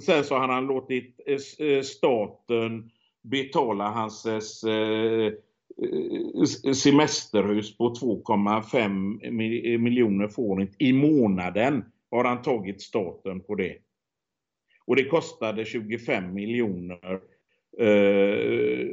[0.03, 1.19] sen så har han låtit
[1.83, 4.27] staten betala hans
[5.81, 13.77] Eh, semesterhus på 2,5 miljoner forint i månaden har han tagit staten på det.
[14.85, 17.19] Och det kostade 25 miljoner
[17.77, 18.87] eh,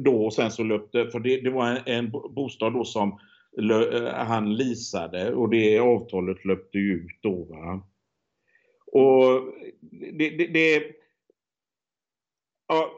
[0.00, 3.18] då och sen så löpte, för det, det var en, en, bostad då som
[3.56, 7.44] lö, eh, han lisade och det avtalet löpte ju ut då.
[7.44, 7.86] Va?
[8.86, 9.54] Och
[10.12, 10.82] det, det, det
[12.68, 12.90] ja,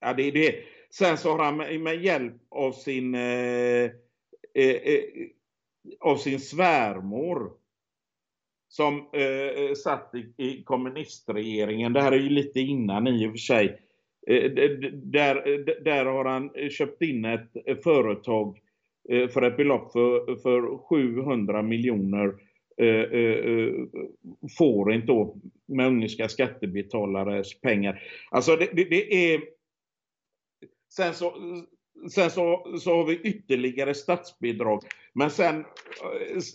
[0.00, 0.73] ja, det, det.
[0.98, 3.90] Sen så har han med, med hjälp av sin eh,
[4.54, 5.00] eh, eh,
[6.00, 7.52] av sin svärmor
[8.68, 11.92] som eh, satt i, i kommunistregeringen.
[11.92, 13.80] Det här är ju lite innan i och för sig.
[14.26, 14.50] Eh,
[14.92, 18.58] där, där har han köpt in ett företag
[19.08, 22.34] eh, för ett belopp för, för 700 miljoner
[22.76, 23.72] eh, eh,
[24.58, 28.02] får inte då med ungerska skattebetalares pengar.
[28.30, 29.53] Alltså det, det, det är...
[30.96, 31.34] Sen så,
[32.14, 34.82] sen så, så har vi ytterligare statsbidrag.
[35.12, 35.64] Men sen,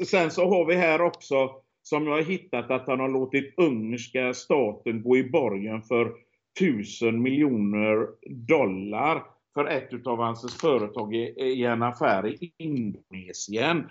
[0.05, 1.49] sen så har vi här också
[1.83, 6.11] som jag har hittat att han har låtit ungerska staten gå i borgen för
[6.59, 8.07] tusen miljoner
[8.47, 9.23] dollar
[9.53, 13.89] för ett av hans företag i, i en affär i Indonesien.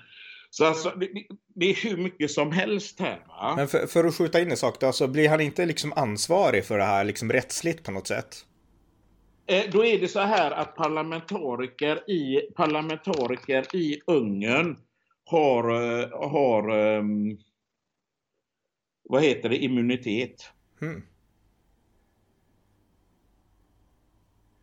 [0.51, 1.09] Så alltså, det,
[1.55, 3.25] det, är hur mycket som helst här.
[3.29, 3.55] Va?
[3.57, 6.65] Men för, för att skjuta in en sak då, alltså, blir han inte liksom ansvarig
[6.65, 8.45] för det här liksom rättsligt på något sätt?
[9.51, 14.79] Eh, då är det så här att parlamentariker i, parlamentariker i Ungern
[15.25, 17.39] har, eh, har um,
[19.03, 20.51] vad heter det, immunitet.
[20.81, 21.03] Hmm.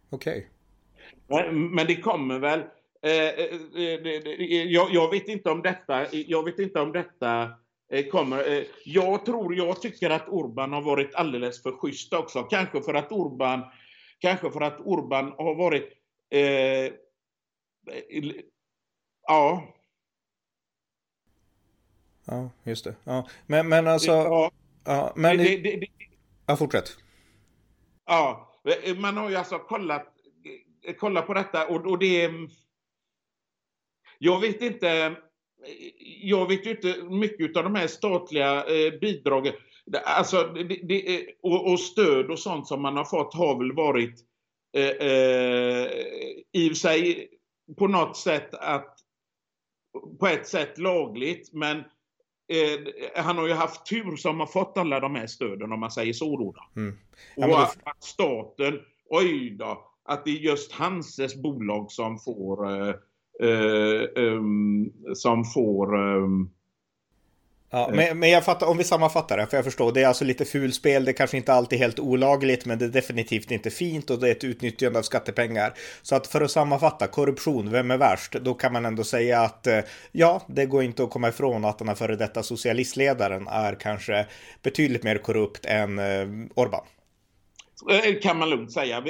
[0.10, 0.50] Okej.
[1.28, 1.52] Okay.
[1.52, 2.60] Men, det kommer väl...
[3.02, 3.12] Eh,
[4.66, 7.50] jag, jag, vet inte om detta, jag vet inte om detta
[8.12, 8.66] kommer...
[8.86, 12.44] Jag tror, jag tycker att Orban har varit alldeles för schysst också.
[12.44, 13.62] Kanske för att Orban,
[14.20, 15.94] kanske för att Orban har varit...
[16.30, 16.92] Eh,
[19.28, 19.76] ja,
[22.26, 22.96] Ja, just det.
[23.04, 23.28] Ja.
[23.46, 24.12] Men, men alltså...
[24.12, 24.52] Ja,
[24.86, 25.38] ja men...
[25.38, 25.88] Det, det, det,
[26.46, 26.98] ja, fortsätt.
[28.06, 28.52] Ja,
[28.98, 30.08] man har ju alltså kollat,
[31.00, 32.32] kollat på detta och, och det...
[34.18, 35.16] Jag vet inte...
[36.22, 39.54] Jag vet ju inte mycket av de här statliga eh, bidragen.
[40.06, 44.20] Alltså, det, det, och, och, stöd och sånt som man har fått har väl varit
[44.78, 45.88] eh, eh,
[46.52, 47.30] i och för sig
[47.78, 48.98] på något sätt att
[50.20, 55.00] på ett sätt lagligt men eh, han har ju haft tur som har fått alla
[55.00, 56.82] de här stöden om man säger så då.
[56.82, 56.98] Mm.
[57.36, 62.72] Ja, och att, att staten, oj då, att det är just Hanses bolag som får
[62.72, 62.96] eh,
[63.40, 66.52] eh, um, som får um,
[67.70, 70.26] Ja, men, men jag fattar, om vi sammanfattar det, för jag förstår, det är alltså
[70.26, 74.10] lite fulspel, det är kanske inte alltid helt olagligt, men det är definitivt inte fint
[74.10, 75.74] och det är ett utnyttjande av skattepengar.
[76.02, 78.32] Så att för att sammanfatta, korruption, vem är värst?
[78.32, 79.80] Då kan man ändå säga att eh,
[80.12, 84.26] ja, det går inte att komma ifrån att den här före detta socialistledaren är kanske
[84.64, 86.86] betydligt mer korrupt än eh, Orban.
[87.92, 89.04] Eh, kan man lugnt säga.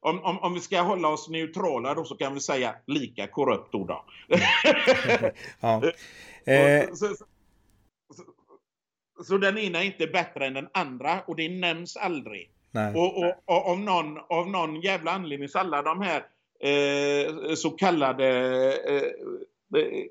[0.00, 3.72] Om, om, om, vi ska hålla oss neutrala då så kan vi säga lika korrupt
[3.72, 4.04] då.
[5.60, 5.82] ja.
[6.48, 7.24] Eh, så, så,
[9.24, 12.50] så den ena är inte bättre än den andra och det nämns aldrig.
[12.94, 16.22] Och, och, och, av, någon, av någon jävla anledning så alla de här
[16.60, 18.26] eh, så kallade
[18.88, 19.02] eh,
[19.80, 20.04] eh,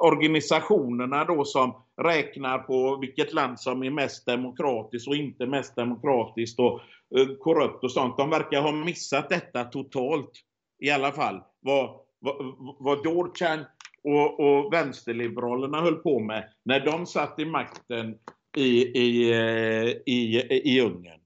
[0.00, 6.58] organisationerna då som räknar på vilket land som är mest demokratiskt och inte mest demokratiskt
[6.58, 6.80] och
[7.18, 8.16] eh, korrupt och sånt.
[8.16, 10.32] De verkar ha missat detta totalt
[10.78, 11.42] i alla fall.
[11.60, 12.36] Vad, vad,
[12.78, 13.64] vad Dorchan
[14.06, 18.14] och, och vänsterliberalerna höll på med när de satt i makten
[18.56, 21.20] i, i, eh, i, i Ungern.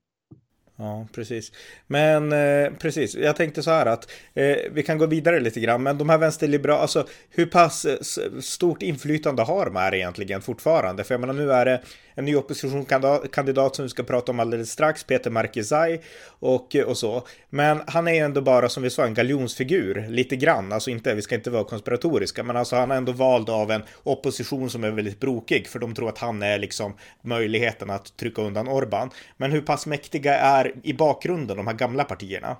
[0.76, 1.52] Ja, precis.
[1.86, 5.82] Men eh, precis, jag tänkte så här att eh, vi kan gå vidare lite grann,
[5.82, 11.04] men de här vänsterliberala, alltså hur pass eh, stort inflytande har de här egentligen fortfarande?
[11.04, 11.80] För jag menar, nu är det
[12.14, 17.26] en ny oppositionskandidat som vi ska prata om alldeles strax, Peter Markizai och, och så.
[17.50, 21.14] Men han är ju ändå bara, som vi sa, en galjonsfigur, lite grann, alltså inte,
[21.14, 24.84] vi ska inte vara konspiratoriska, men alltså han är ändå vald av en opposition som
[24.84, 29.10] är väldigt brokig, för de tror att han är liksom möjligheten att trycka undan Orban.
[29.36, 32.56] Men hur pass mäktiga är i bakgrunden, de här gamla partierna?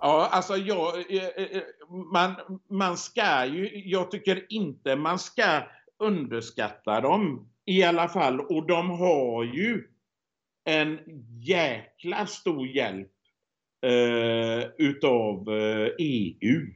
[0.00, 1.62] Ja, alltså jag, eh, eh, eh,
[2.12, 2.34] man,
[2.70, 5.62] man ska ju, jag tycker inte man ska
[6.04, 8.40] underskatta dem i alla fall.
[8.40, 9.88] Och de har ju
[10.64, 10.98] en
[11.40, 13.12] jäkla stor hjälp
[13.86, 16.66] eh, utav eh, EU.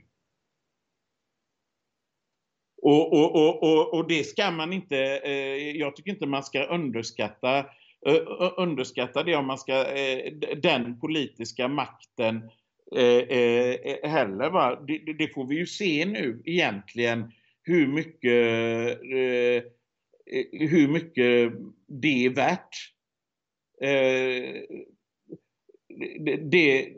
[2.83, 6.65] Och, och, och, och, och det ska man inte, eh, jag tycker inte man ska
[6.65, 7.59] underskatta
[8.07, 12.51] eh, underskatta det om man ska, eh, den politiska makten
[12.97, 14.51] eh, eh, heller.
[14.51, 14.81] Va?
[14.87, 17.33] Det, det, får vi ju se nu egentligen
[17.69, 19.57] hur mycket, eh,
[20.37, 21.53] eh, hur mycket
[21.87, 22.77] det är värt.
[23.81, 24.63] Eh,
[26.43, 26.93] det,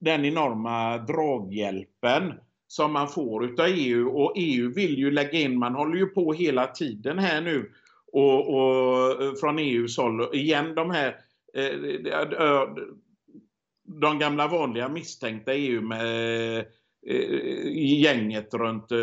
[0.00, 2.32] den enorma draghjälpen
[2.66, 6.32] som man får utav EU och EU vill ju lägga in, man håller ju på
[6.32, 7.72] hela tiden här nu
[8.12, 11.16] och, och från EUs håll, igen de här
[11.54, 12.68] eh,
[13.84, 16.66] de gamla vanliga misstänkta EU med
[17.06, 18.98] Eh, gänget runt eh,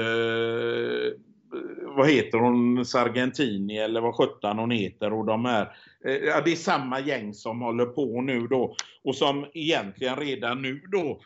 [1.95, 5.72] vad heter hon, Sargentini eller vad sjutton hon heter och de här.
[6.06, 10.62] Eh, ja, det är samma gäng som håller på nu då och som egentligen redan
[10.62, 11.22] nu då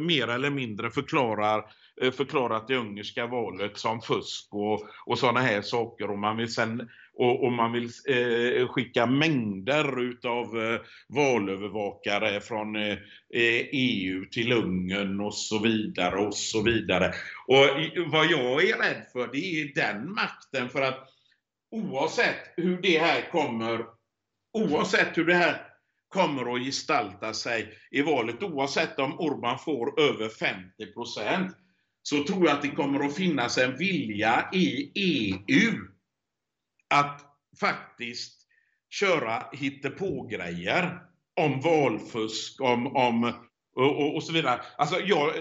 [0.00, 1.64] mer eller mindre förklarar
[2.12, 6.88] förklarat det ungerska valet som fusk och, och sådana här saker och man vill sen
[7.16, 12.92] och, och man vill eh, skicka mängder utav eh, valövervakare från eh,
[13.34, 17.12] eh EU till Ungern och så vidare och så vidare.
[17.46, 17.56] Och
[18.06, 21.08] vad jag är rädd för det är den makten för att
[21.70, 23.84] oavsett hur det här kommer,
[24.52, 25.62] oavsett hur det här
[26.08, 31.56] kommer att gestalta sig i valet, oavsett om Orban får över 50 procent,
[32.02, 35.95] så tror jag att det kommer att finnas en vilja i EU
[36.90, 37.24] att
[37.60, 38.46] faktiskt
[38.90, 40.98] köra hittepågrejer
[41.36, 43.24] om valfusk, om, om
[43.74, 44.60] och, och, och, så vidare.
[44.76, 45.32] Alltså jag,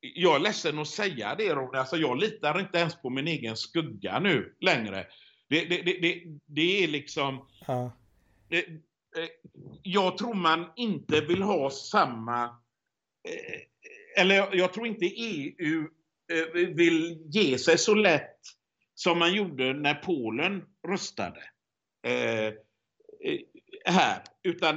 [0.00, 3.56] jag är ledsen att säga det Ronny, alltså jag litar inte ens på min egen
[3.56, 5.06] skugga nu längre.
[5.48, 7.48] Det, det, det, det, det är liksom...
[7.66, 7.92] Ja.
[8.48, 8.66] Det,
[9.82, 12.44] jag tror man inte vill ha samma...
[12.44, 15.88] Eh, eller jag tror inte EU
[16.32, 18.40] eh, vill ge sig så lätt
[18.98, 21.40] som man gjorde när Polen röstade
[22.06, 22.52] eh, eh
[23.84, 24.22] här.
[24.42, 24.76] Utan,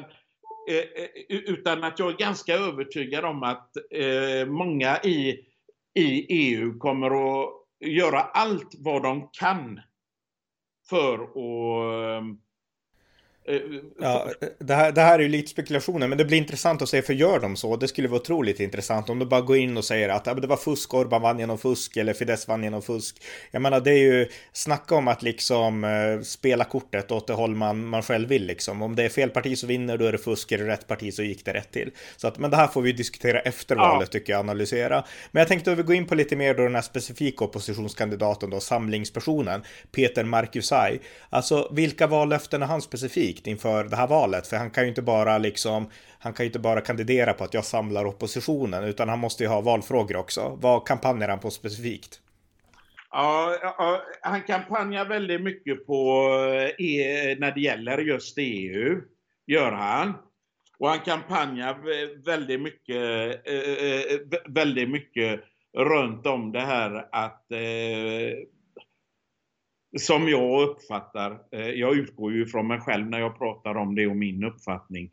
[0.69, 5.29] eh, eh utan att jag är ganska övertygad om att eh, många i,
[5.93, 7.49] i EU kommer att
[7.79, 9.81] göra allt vad de kan
[10.89, 12.25] för att eh,
[13.99, 14.27] ja,
[14.59, 17.13] det, här, det här är ju lite spekulationer, men det blir intressant att se, för
[17.13, 17.75] gör de så?
[17.75, 20.47] Det skulle vara otroligt intressant om de bara går in och säger att ja, det
[20.47, 23.15] var fusk, Orban vann genom fusk, eller Fidesz vann genom fusk.
[23.51, 27.55] Jag menar, det är ju, snacka om att liksom eh, spela kortet åt det håll
[27.55, 28.81] man, man själv vill liksom.
[28.81, 31.13] Om det är fel parti så vinner, då är det fusk, är det rätt parti
[31.13, 31.91] så gick det rätt till.
[32.17, 33.81] Så att, men det här får vi diskutera efter ja.
[33.81, 35.03] valet, tycker jag, analysera.
[35.31, 38.49] Men jag tänkte att vi går in på lite mer då den här specifika oppositionskandidaten
[38.49, 40.99] då, samlingspersonen, Peter Markusai.
[41.29, 43.30] Alltså, vilka vallöften är han specifikt?
[43.31, 44.47] Specifikt inför det här valet.
[44.47, 47.53] För han kan ju inte bara liksom, han kan ju inte bara kandidera på att
[47.53, 50.57] jag samlar oppositionen, utan han måste ju ha valfrågor också.
[50.61, 52.21] Vad kampanjar han på specifikt?
[53.11, 56.29] Ja, ja, han kampanjar väldigt mycket på
[56.77, 59.01] eh, e, när det gäller just EU,
[59.47, 60.13] gör han.
[60.79, 61.77] Och han kampanjar
[62.25, 64.19] väldigt mycket, eh, eh,
[64.49, 65.39] väldigt mycket
[65.77, 67.45] runt om det här att
[69.99, 74.07] som jag uppfattar, eh, jag utgår ju från mig själv när jag pratar om det
[74.07, 75.09] och min uppfattning,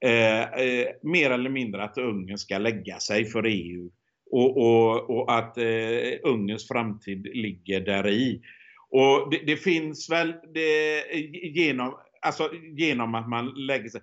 [0.00, 3.90] eh, eh, mer eller mindre att Ungern ska lägga sig för EU
[4.30, 8.42] och, och, och att eh, Ungerns framtid ligger där i.
[8.90, 11.04] Och det, det finns väl det,
[11.42, 14.00] genom, alltså, genom att man lägger sig,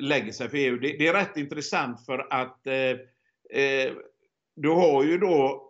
[0.00, 0.78] lägger sig för EU.
[0.78, 2.90] Det, det är rätt intressant för att eh,
[3.62, 3.92] eh
[4.56, 5.65] du har ju då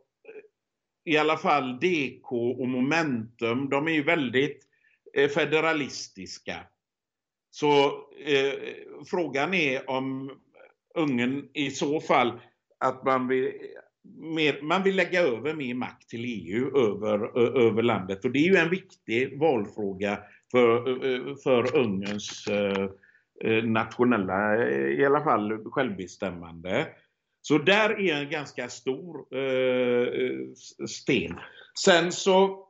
[1.07, 4.65] i alla fall DK och Momentum, de är ju väldigt
[5.15, 6.57] eh, federalistiska.
[7.51, 7.87] Så
[8.27, 8.53] eh,
[9.07, 10.31] frågan är om
[10.95, 12.41] Ungern i så fall
[12.79, 13.53] att man vill,
[14.35, 18.25] mer, man vill lägga över mer makt till EU över, över landet.
[18.25, 20.19] Och det är ju en viktig valfråga
[20.51, 22.89] för, för Ungerns eh,
[23.45, 26.87] eh, nationella, i alla fall självbestämmande.
[27.49, 30.41] Så där är en ganska stor eh, eh,
[30.89, 31.41] sten.
[31.85, 32.67] Sen så,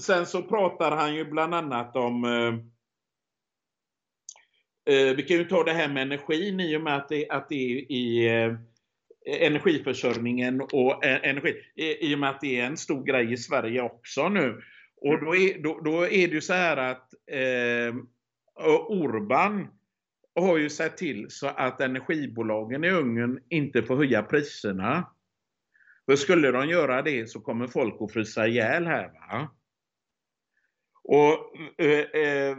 [0.00, 2.54] sen så pratar han ju bland annat om eh,
[4.94, 7.48] eh, vi kan ju ta det här med energin i och med att det, att
[7.48, 8.54] det är i eh,
[9.44, 13.36] energiförsörjningen och eh, energi, i, i och med att det är en stor grej i
[13.36, 14.62] Sverige också nu.
[15.00, 17.94] Och då är, då, då är det ju så här att eh,
[20.38, 25.14] och har ju sett till så att energibolagen i Ungern inte får höja priserna.
[26.06, 29.08] För skulle de göra det så kommer folk att frysa ihjäl här.
[29.08, 29.56] Va?
[31.02, 32.58] Och eh, eh,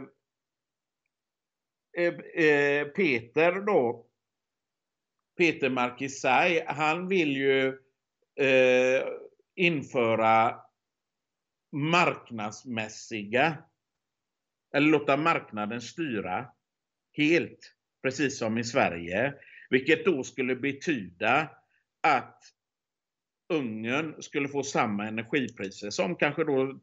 [1.98, 2.14] eh,
[2.44, 4.06] eh Peter då,
[5.38, 7.66] Peter Markisaj, han vill ju
[8.46, 9.06] eh,
[9.54, 10.60] införa
[11.72, 13.58] marknadsmässiga,
[14.74, 16.52] eller låta marknaden styra
[17.12, 19.34] helt, precis som i Sverige.
[19.70, 21.48] Vilket då skulle betyda
[22.02, 22.42] att
[23.52, 26.80] Ungern skulle få samma energipriser som kanske då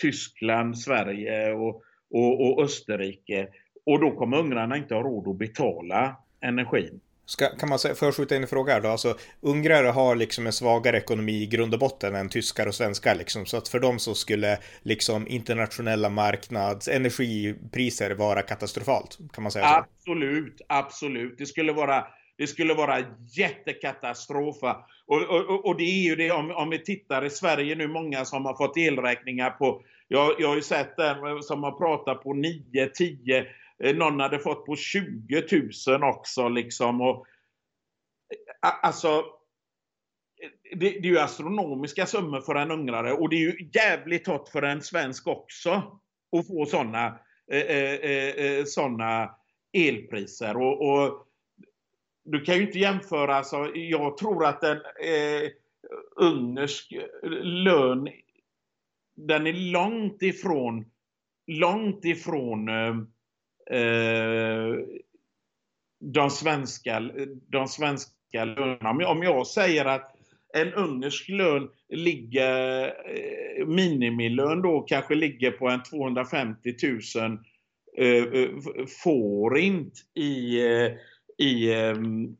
[0.00, 3.48] Tyskland, Sverige och, och, och Österrike.
[3.86, 7.00] Och då kommer ungrarna inte ha råd att betala energin.
[7.26, 8.88] Ska, kan man säga, får jag skjuta in en fråga här då?
[8.88, 13.14] Alltså, ungrare har liksom en svagare ekonomi i grund och botten än tyskar och svenskar
[13.14, 13.46] liksom.
[13.46, 19.18] Så att för dem så skulle liksom internationella marknads energipriser vara katastrofalt.
[19.32, 19.74] Kan man säga så?
[19.74, 21.38] Absolut, absolut.
[21.38, 22.06] Det skulle vara
[22.38, 22.98] det skulle vara
[23.36, 24.56] jättekatastrof.
[25.06, 28.24] Och, och, och det är ju det om, om vi tittar i Sverige nu, många
[28.24, 32.34] som har fått elräkningar på, jag, jag har ju sett där som har pratat på
[32.34, 33.46] 9, 10,
[33.84, 35.44] Eh, någon hade fått på 20
[35.88, 37.00] 000 också liksom.
[37.00, 37.26] Och,
[38.64, 39.08] eh, alltså,
[40.42, 44.26] eh, det, det, är ju astronomiska summor för en ungrare och det är ju jävligt
[44.26, 46.00] hot för en svensk också
[46.36, 47.18] att få sådana
[47.52, 49.34] eh, eh, såna
[49.72, 50.56] elpriser.
[50.56, 51.26] Och, och
[52.24, 55.50] du kan ju inte jämföra, alltså, jag tror att en eh,
[56.16, 56.92] ungersk
[57.42, 58.08] lön,
[59.16, 60.84] den är långt ifrån,
[61.46, 62.68] långt ifrån
[63.70, 64.78] eh,
[66.00, 67.10] de svenska,
[67.50, 68.90] de svenska lönerna.
[68.90, 70.12] Om jag, om jag säger att
[70.54, 76.74] en ungersk lön ligger, eh, minimilön då kanske ligger på en 250
[77.16, 77.38] 000
[77.96, 78.48] eh, eh
[79.02, 80.92] får inte i eh,
[81.38, 82.36] i ehm,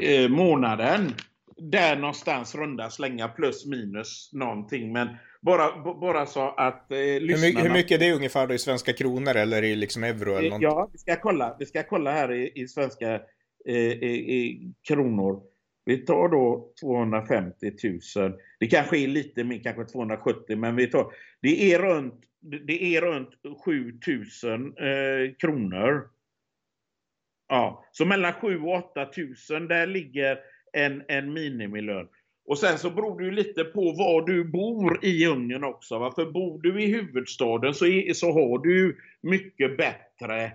[0.00, 1.14] eh, månaden.
[1.56, 4.92] Där någonstans runda slänga plus minus någonting.
[4.92, 5.08] Men
[5.40, 7.36] bara, bara så att eh, lyssnarna...
[7.36, 10.34] Hur mycket, hur mycket är det ungefär då i svenska kronor eller i liksom euro?
[10.34, 10.62] Eller något?
[10.62, 13.14] Ja, vi ska kolla, vi ska kolla här i, i svenska
[13.68, 15.42] eh, i, kronor.
[15.84, 17.72] Vi tar då 250
[18.16, 18.32] 000.
[18.60, 21.12] Det kanske är lite mer, kanske 270 men vi tar,
[21.42, 22.20] det är runt,
[22.66, 23.30] det är runt
[23.64, 26.08] 7000 eh, kronor
[27.48, 30.38] Ja, så mellan 7 och 8 tusen, där ligger
[30.72, 32.08] en, en minimilön.
[32.48, 35.98] Och sen så beror det ju lite på var du bor i Ungern också.
[35.98, 36.12] Va?
[36.14, 40.52] För bor du i huvudstaden så, är, så har du mycket bättre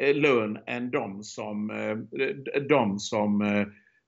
[0.00, 1.96] eh, lön än de som, eh,
[2.60, 3.42] de som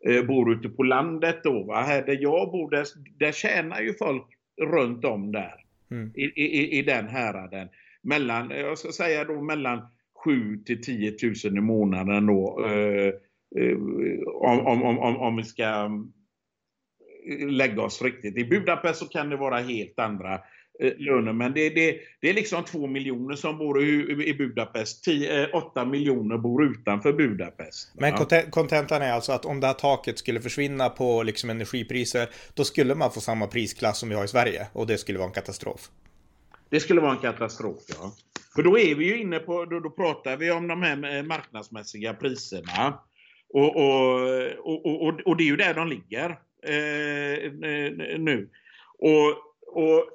[0.06, 1.40] eh, bor ute på landet.
[1.44, 1.80] Då, va?
[1.80, 2.86] Här där jag bor, där,
[3.18, 4.26] där tjänar ju folk
[4.62, 5.54] runt om där.
[5.90, 6.12] Mm.
[6.14, 7.68] I, i, I den häraden.
[8.02, 9.80] Mellan, jag ska säga då mellan
[10.24, 12.64] 7 till 10 000 i månaden då.
[12.66, 13.12] Eh,
[13.62, 13.78] eh,
[14.34, 15.90] om, om, om, om vi ska
[17.48, 18.36] lägga oss riktigt.
[18.36, 20.40] I Budapest så kan det vara helt andra
[20.80, 21.32] löner.
[21.32, 25.04] Men det, det, det är liksom 2 miljoner som bor i, i Budapest.
[25.04, 27.92] 10, 8 miljoner bor utanför Budapest.
[27.94, 28.12] Men
[28.50, 32.94] kontentan är alltså att om det här taket skulle försvinna på liksom energipriser, då skulle
[32.94, 35.80] man få samma prisklass som vi har i Sverige och det skulle vara en katastrof.
[36.68, 38.12] Det skulle vara en katastrof, ja.
[38.54, 41.22] För då är vi ju inne på, då, då pratar vi om de här eh,
[41.22, 43.00] marknadsmässiga priserna.
[43.54, 44.20] Och, och,
[44.58, 48.48] och, och, och det är ju där de ligger Eh, eh, nu.
[48.98, 49.28] Och,
[49.66, 50.10] och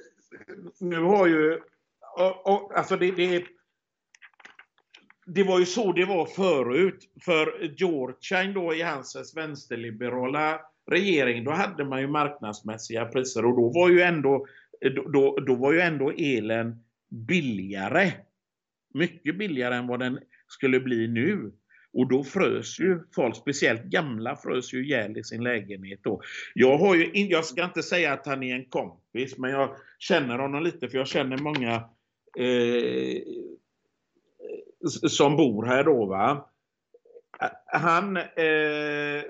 [0.79, 1.59] nu har ju,
[2.17, 3.45] och, och, alltså det, det,
[5.25, 7.09] det var ju så det var förut.
[7.21, 13.69] För Georgien då i hans vänsterliberala regering, då hade man ju marknadsmässiga priser och då
[13.69, 14.47] var ju ändå,
[14.95, 18.11] då, då, då var ju ändå elen billigare.
[18.93, 21.51] Mycket billigare än vad den skulle bli nu.
[21.95, 26.21] Och då frös ju folk, speciellt gamla, frös ju ihjäl i sin lägenhet då.
[26.53, 30.39] Jag, har ju, jag ska inte säga att han är en kompis, men jag känner
[30.39, 31.73] honom lite för jag känner många
[32.37, 33.21] eh,
[35.07, 36.05] som bor här då.
[36.05, 36.49] va.
[37.65, 39.23] Han, eh,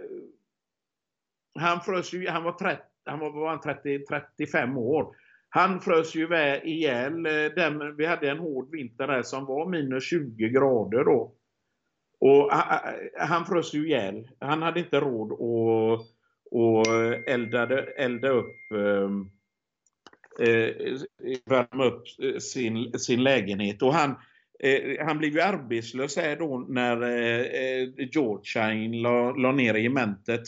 [1.59, 5.15] han frös ju, han var, 30, han var, var han 30, 35 år.
[5.49, 6.27] Han frös ju
[6.63, 7.25] ihjäl.
[7.25, 11.35] Eh, den, vi hade en hård vinter där som var minus 20 grader då.
[12.25, 12.51] Och
[13.19, 14.27] han frös ju ihjäl.
[14.39, 16.15] Han hade inte råd att
[16.51, 16.87] och
[17.27, 19.29] eldade, elda upp ehm,
[20.39, 20.99] eh,
[21.45, 22.03] värma upp
[22.41, 23.81] sin, sin lägenhet.
[23.81, 24.15] Och han,
[24.59, 30.41] eh, han blev ju arbetslös här då när eh, eh Georgetown la, la ner regementet.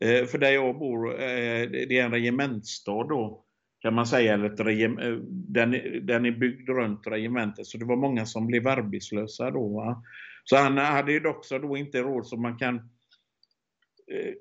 [0.00, 3.44] Eh, för där jag bor, eh, det är en regementsstad då
[3.80, 5.70] kan man säga, eller ett eh, den,
[6.06, 7.66] den är byggd runt regementet.
[7.66, 9.68] Så det var många som blev arbetslösa då.
[9.68, 10.02] Va?
[10.44, 12.76] Så han hade ju också då inte råd så man kan...
[12.76, 14.34] Eh,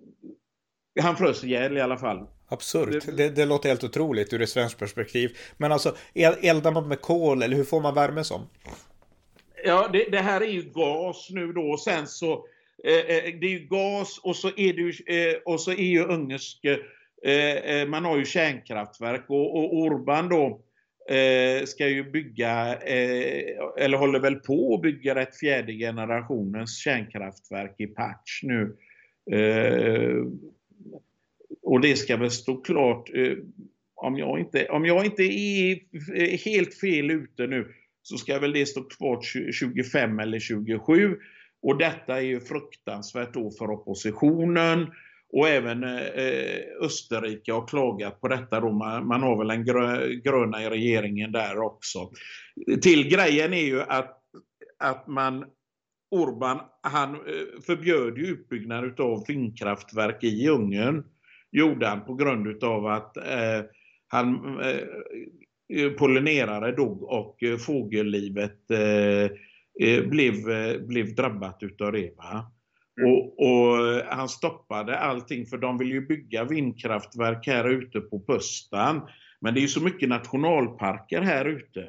[1.04, 2.28] han frös ihjäl i alla fall.
[2.48, 3.06] Absurt.
[3.18, 5.38] Det, det, låter helt otroligt ur ett svenskt perspektiv.
[5.58, 5.96] Men alltså,
[6.42, 8.50] eldar man med kol eller hur får man värme som?
[9.66, 11.78] Ja, det, det här är ju gas nu då.
[11.78, 12.46] Sen så
[12.84, 14.94] det är ju gas och så är det ju,
[15.46, 16.66] och så är ju ungersk,
[17.88, 20.62] man har ju kärnkraftverk och, och Orban då
[21.10, 23.44] Eh, ska ju bygga, eh,
[23.78, 28.78] eller håller väl på att bygga ett fjärde generationens kärnkraftverk i Patch nu.
[29.32, 30.26] Eh,
[31.62, 33.10] och det ska väl stå klart,
[33.96, 37.68] om jag inte, om jag inte är helt fel ute nu,
[38.02, 41.18] så ska väl det stå kvar 25 eller 27.
[41.62, 44.88] Och detta är ju fruktansvärt då för oppositionen.
[45.34, 48.72] Och även eh, Österrike har klagat på detta då.
[48.72, 52.12] Man, man har väl en grö, gröna i regeringen där också.
[52.82, 54.22] Till grejen är ju att,
[54.80, 55.46] att man
[56.12, 61.04] Orban, han eh, förbjöd ju utbyggnad av vindkraftverk i Ungern.
[61.52, 63.64] Gjorde han på grund av att eh,
[64.08, 64.78] han eh,
[65.74, 69.32] Eh, pollinerare dog och eh, fågellivet eh,
[69.88, 72.18] eh blev, eh, blev drabbat utav det.
[72.18, 72.52] Va?
[73.06, 78.24] Och, och, eh, han stoppade allting för de vill ju bygga vindkraftverk här ute på
[78.28, 79.02] Pustan.
[79.42, 81.80] Men det är ju så mycket nationalparker här ute.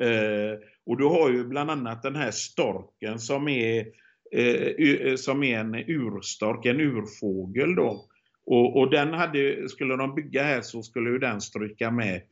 [0.00, 3.86] Eh, och du har ju bland annat den här storken som är,
[4.32, 8.06] eh, eh, som är en urstork, en urfågel då.
[8.46, 12.22] Och, och den hade, skulle de bygga här så skulle ju den stryka med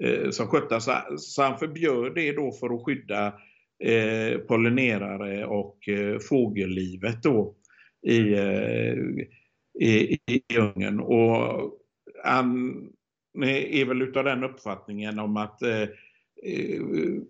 [0.00, 0.80] eh, som skötta.
[0.80, 3.32] Så, så han förbjöd det då för att skydda
[3.80, 7.54] eh, pollinerare och eh, fågellivet då
[8.02, 8.94] i, eh,
[9.80, 11.00] i, i Ungern.
[11.00, 11.72] Och
[12.24, 12.72] han
[13.44, 15.88] är väl utav den uppfattningen om att eh,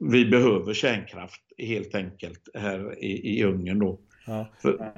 [0.00, 4.00] vi behöver kärnkraft helt enkelt här i, i Ungern då.
[4.26, 4.48] Ja.
[4.62, 4.92] För,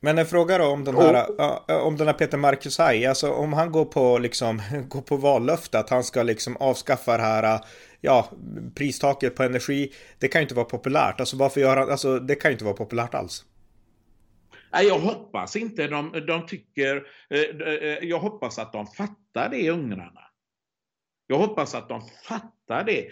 [0.00, 1.86] men en fråga då om den här, oh.
[1.86, 5.90] om den här Peter Markusaj, alltså om han går på, liksom, går på vallöfte att
[5.90, 7.60] han ska liksom avskaffa det här,
[8.00, 8.30] ja,
[8.74, 11.20] pristaket på energi, det kan ju inte vara populärt.
[11.20, 13.44] Alltså varför gör han, alltså det kan ju inte vara populärt alls.
[14.72, 19.70] Nej, jag hoppas inte de, de tycker, eh, eh, jag hoppas att de fattar det
[19.70, 20.20] ungrarna.
[21.26, 23.06] Jag hoppas att de fattar det.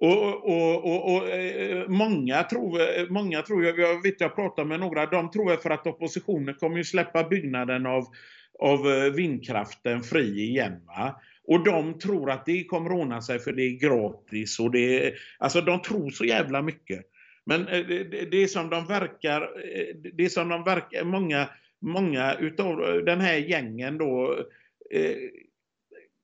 [0.00, 4.64] Och, och, och, och, eh, många, tror, eh, många tror, jag, jag vet jag pratar
[4.64, 8.04] med några, de tror för att oppositionen kommer ju släppa byggnaden av,
[8.58, 10.80] av eh, vindkraften fri igen.
[10.86, 11.20] Va?
[11.44, 15.60] Och de tror att det kommer ordna sig för det är gratis och det alltså
[15.60, 17.00] de tror så jävla mycket.
[17.46, 19.50] Men det, det som de verkar,
[20.16, 21.48] det som de verkar, många,
[21.80, 24.38] många utav den här gängen då
[24.90, 25.16] eh,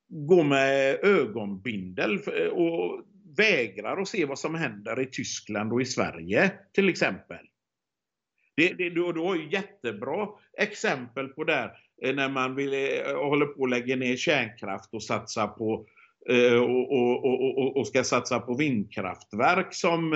[0.08, 2.18] går med ögonbindel
[2.52, 3.02] och
[3.36, 7.46] vägrar att se vad som händer i Tyskland och i Sverige till exempel.
[8.56, 10.28] Det, det, du, du har ju jättebra
[10.58, 11.70] exempel på det
[12.02, 15.86] eh, när man vill, eh, håller på att lägga ner kärnkraft och satsa på
[16.28, 20.14] eh, och, och, och, och, ska satsa på vindkraftverk som,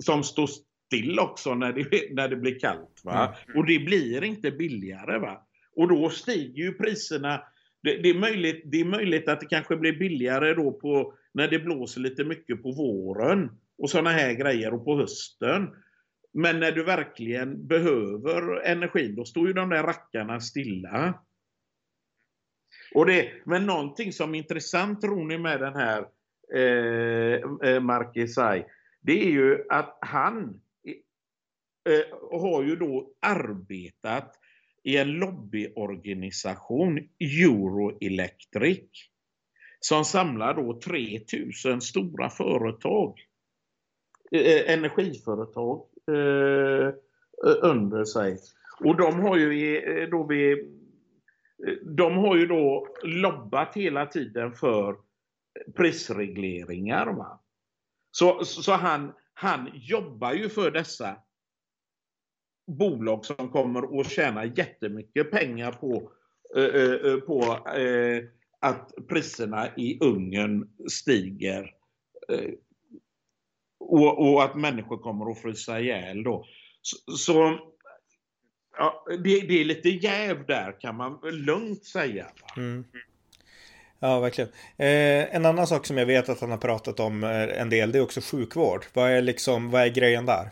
[0.00, 0.48] som står
[0.86, 3.00] still också när det, när det blir kallt.
[3.04, 3.34] Va?
[3.46, 3.58] Mm.
[3.58, 5.18] Och det blir inte billigare.
[5.18, 5.46] Va?
[5.76, 7.42] Och då stiger ju priserna
[7.82, 11.48] det, det, är möjligt, det är möjligt att det kanske blir billigare då på, när
[11.48, 15.68] det blåser lite mycket på våren och sådana här grejer och på hösten.
[16.32, 21.24] Men när du verkligen behöver energi, då står ju de där rackarna stilla.
[22.94, 26.06] Och det, men någonting som är intressant tror ni med den här
[26.54, 27.34] eh,
[27.70, 28.64] eh
[29.00, 30.60] det är ju att han
[31.88, 34.37] eh, har ju då arbetat
[34.88, 38.90] i en lobbyorganisation, Euroelectric,
[39.80, 43.20] som samlar då 3000 stora företag,
[44.32, 46.92] eh, eh energiföretag eh,
[47.62, 48.38] under sig.
[48.84, 54.52] Och de har ju eh, då vi, eh, de har ju då lobbat hela tiden
[54.52, 54.96] för
[55.76, 57.06] prisregleringar.
[57.06, 57.40] Va?
[58.10, 61.16] Så, så han, han jobbar ju för dessa
[62.68, 66.10] bolag som kommer att tjäna jättemycket pengar på,
[66.56, 68.24] eh, eh, på eh,
[68.60, 71.74] att priserna i Ungern stiger.
[73.80, 76.44] Och, och, att människor kommer att frysa ihjäl då.
[76.82, 77.58] Så, så
[78.78, 82.26] ja, det, det, är lite jäv där kan man lugnt säga.
[82.56, 82.84] Mm.
[83.98, 84.50] Ja, verkligen.
[84.76, 87.98] Eh, en annan sak som jag vet att han har pratat om en del, det
[87.98, 88.84] är också sjukvård.
[88.94, 90.50] Vad är, liksom, vad är grejen där?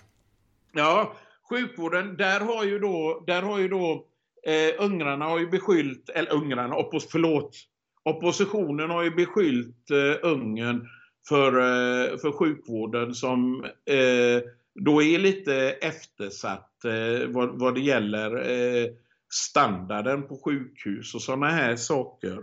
[0.73, 1.13] Ja,
[1.49, 4.07] sjukvården, där har ju då, där har ju då
[4.47, 7.57] eh, ungrarna har ju beskyllt, eller ungrarna, oppos, förlåt,
[8.05, 10.87] oppositionen har ju beskyllt eh, Ungern
[11.29, 14.43] för, eh, för sjukvården som eh,
[14.75, 18.87] då är lite eftersatt eh, vad, vad det gäller eh,
[19.33, 22.39] standarden på sjukhus och sådana här saker.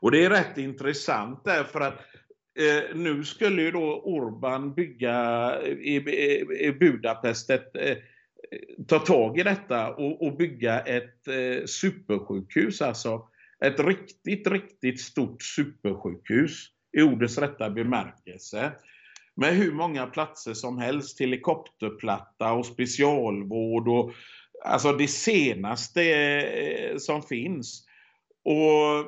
[0.00, 2.00] Och det är rätt intressant därför att
[2.58, 5.16] eh, nu skulle ju då Orban bygga
[5.62, 7.96] eh, i, i, i Budapest ett, eh,
[8.88, 13.28] ta tag i detta och, och bygga ett eh, supersjukhus, alltså
[13.64, 16.66] ett riktigt, riktigt stort supersjukhus
[16.98, 18.72] i ordets rätta bemärkelse.
[19.34, 24.12] Med hur många platser som helst, helikopterplatta och specialvård och
[24.64, 27.86] alltså det senaste eh, som finns.
[28.44, 28.98] Och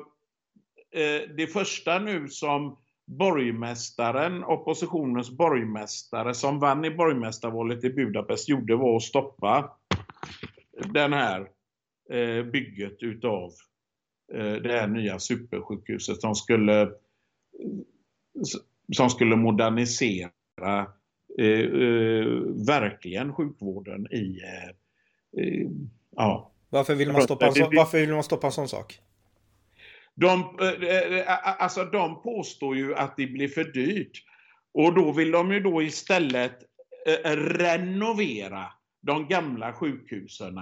[0.99, 8.75] eh, det första nu som borgmästaren, oppositionens borgmästare som vann i borgmästarvalet i Budapest gjorde
[8.75, 9.77] var att stoppa
[10.93, 11.41] den här
[12.09, 13.51] eh, bygget utav
[14.63, 16.91] det här nya supersjukhuset som skulle
[18.95, 20.87] som skulle modernisera
[22.67, 24.39] verkligen sjukvården i
[26.15, 26.51] ja.
[26.69, 28.99] Varför vill man stoppa en, så, varför vill man stoppa en sån sak?
[30.15, 34.23] De, eh, eh, eh, alltså de påstår ju att det blir för dyrt.
[34.73, 36.59] Och då vill de ju då istället
[37.25, 38.65] renovera
[39.01, 40.59] de gamla sjukhusen.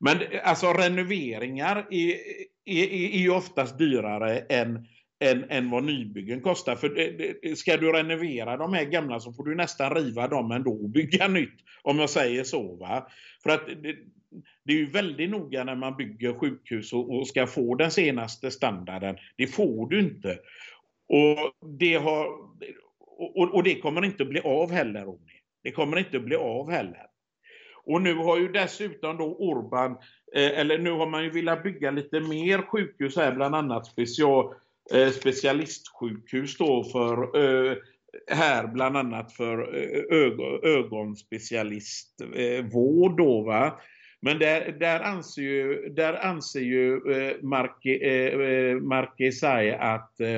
[0.00, 2.16] Men alltså renoveringar är,
[2.64, 2.84] är,
[3.14, 4.86] är oftast dyrare än,
[5.20, 6.76] än, än vad nybyggen kostar.
[6.76, 10.90] För ska du renovera de här gamla så får du nästan riva dem ändå och
[10.90, 11.58] bygga nytt.
[11.82, 12.76] Om jag säger så.
[12.76, 13.06] Va?
[13.42, 13.68] För att
[14.64, 18.50] det är ju väldigt noga när man bygger sjukhus och, och ska få den senaste
[18.50, 19.16] standarden.
[19.36, 20.38] Det får du inte.
[21.08, 22.26] Och det, har,
[23.08, 25.32] och, och det kommer inte att bli av heller, Ronny.
[25.62, 27.06] Det kommer inte att bli av heller.
[27.84, 29.90] Och nu har ju dessutom då Orban,
[30.34, 34.54] eh, eller nu har man ju velat bygga lite mer sjukhus här, bland annat special,
[34.94, 37.76] eh, specialistsjukhus då för eh,
[38.30, 43.80] här bland annat för eh, ögon, ögonspecialistvård eh, då va.
[44.22, 47.36] Men där, där anser ju, där anser ju eh,
[48.80, 50.36] Marquesai eh, eh att eh,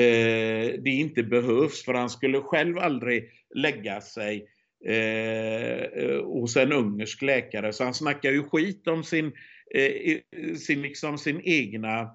[0.00, 4.46] eh, det inte behövs för han skulle själv aldrig lägga sig
[4.86, 7.72] eh, eh hos en ungersk läkare.
[7.72, 9.32] Så han snackar ju skit om sin,
[9.74, 10.18] eh,
[10.56, 12.10] sin, liksom sin egna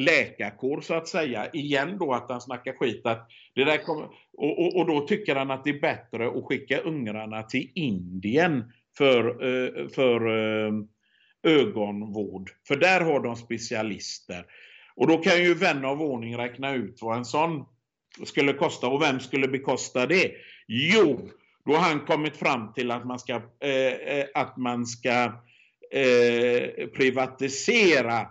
[0.00, 1.50] läkarkår så att säga.
[1.52, 3.06] Igen då att han snackar skit.
[3.06, 6.44] Att det där kommer, och, och, och, då tycker han att det är bättre att
[6.44, 10.72] skicka ungrarna till Indien för, eh, för eh,
[11.42, 12.50] ögonvård.
[12.68, 14.44] För där har de specialister.
[14.96, 17.64] Och då kan ju vän av ordning räkna ut vad en sån
[18.24, 18.86] skulle kosta.
[18.86, 20.32] Och vem skulle bekosta det?
[20.66, 21.30] Jo,
[21.64, 25.24] då har han kommit fram till att man ska, eh, eh att man ska
[25.90, 28.26] eh, privatisera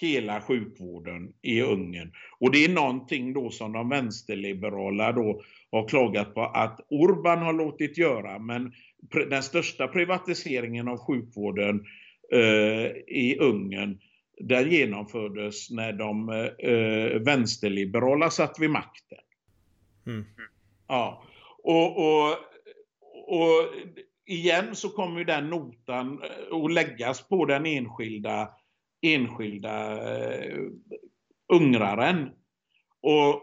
[0.00, 2.12] hela sjukvården i Ungern.
[2.40, 7.52] Och det är någonting då som de vänsterliberala då har klagat på att Orban har
[7.52, 8.38] låtit göra.
[8.38, 8.72] Men
[9.30, 11.84] den största privatiseringen av sjukvården
[12.32, 13.98] eh, i Ungern
[14.40, 16.28] där genomfördes när de
[16.58, 19.18] eh, vänsterliberala satt vid makten.
[20.06, 20.24] Mm.
[20.88, 21.24] Ja,
[21.62, 22.30] och, och,
[23.26, 23.74] och
[24.26, 28.50] igen så kommer den notan eh, att läggas på den enskilda,
[29.02, 30.58] enskilda eh,
[31.52, 32.30] ungraren.
[33.00, 33.42] Och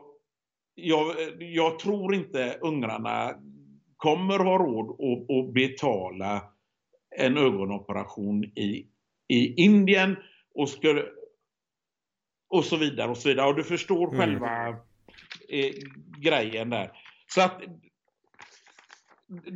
[0.75, 3.35] jag, jag tror inte ungrarna
[3.97, 6.43] kommer ha råd att, att betala
[7.17, 8.87] en ögonoperation i,
[9.27, 10.15] i Indien
[10.55, 11.05] och, skulle,
[12.49, 13.47] och så vidare och så vidare.
[13.47, 14.19] Och du förstår mm.
[14.19, 14.67] själva
[15.49, 15.73] eh,
[16.19, 16.91] grejen där.
[17.27, 17.61] Så att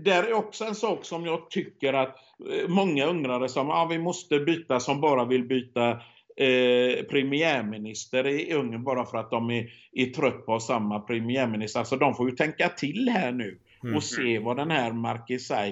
[0.03, 2.15] där är också en sak som jag tycker att
[2.51, 5.91] eh, många ungrare som ah, vi måste byta, som bara vill byta
[6.37, 11.79] eh, premiärminister i Ungern bara för att de är, är trött på samma premiärminister.
[11.79, 13.95] Alltså de får ju tänka till här nu mm.
[13.95, 15.69] och se vad den här Marquesai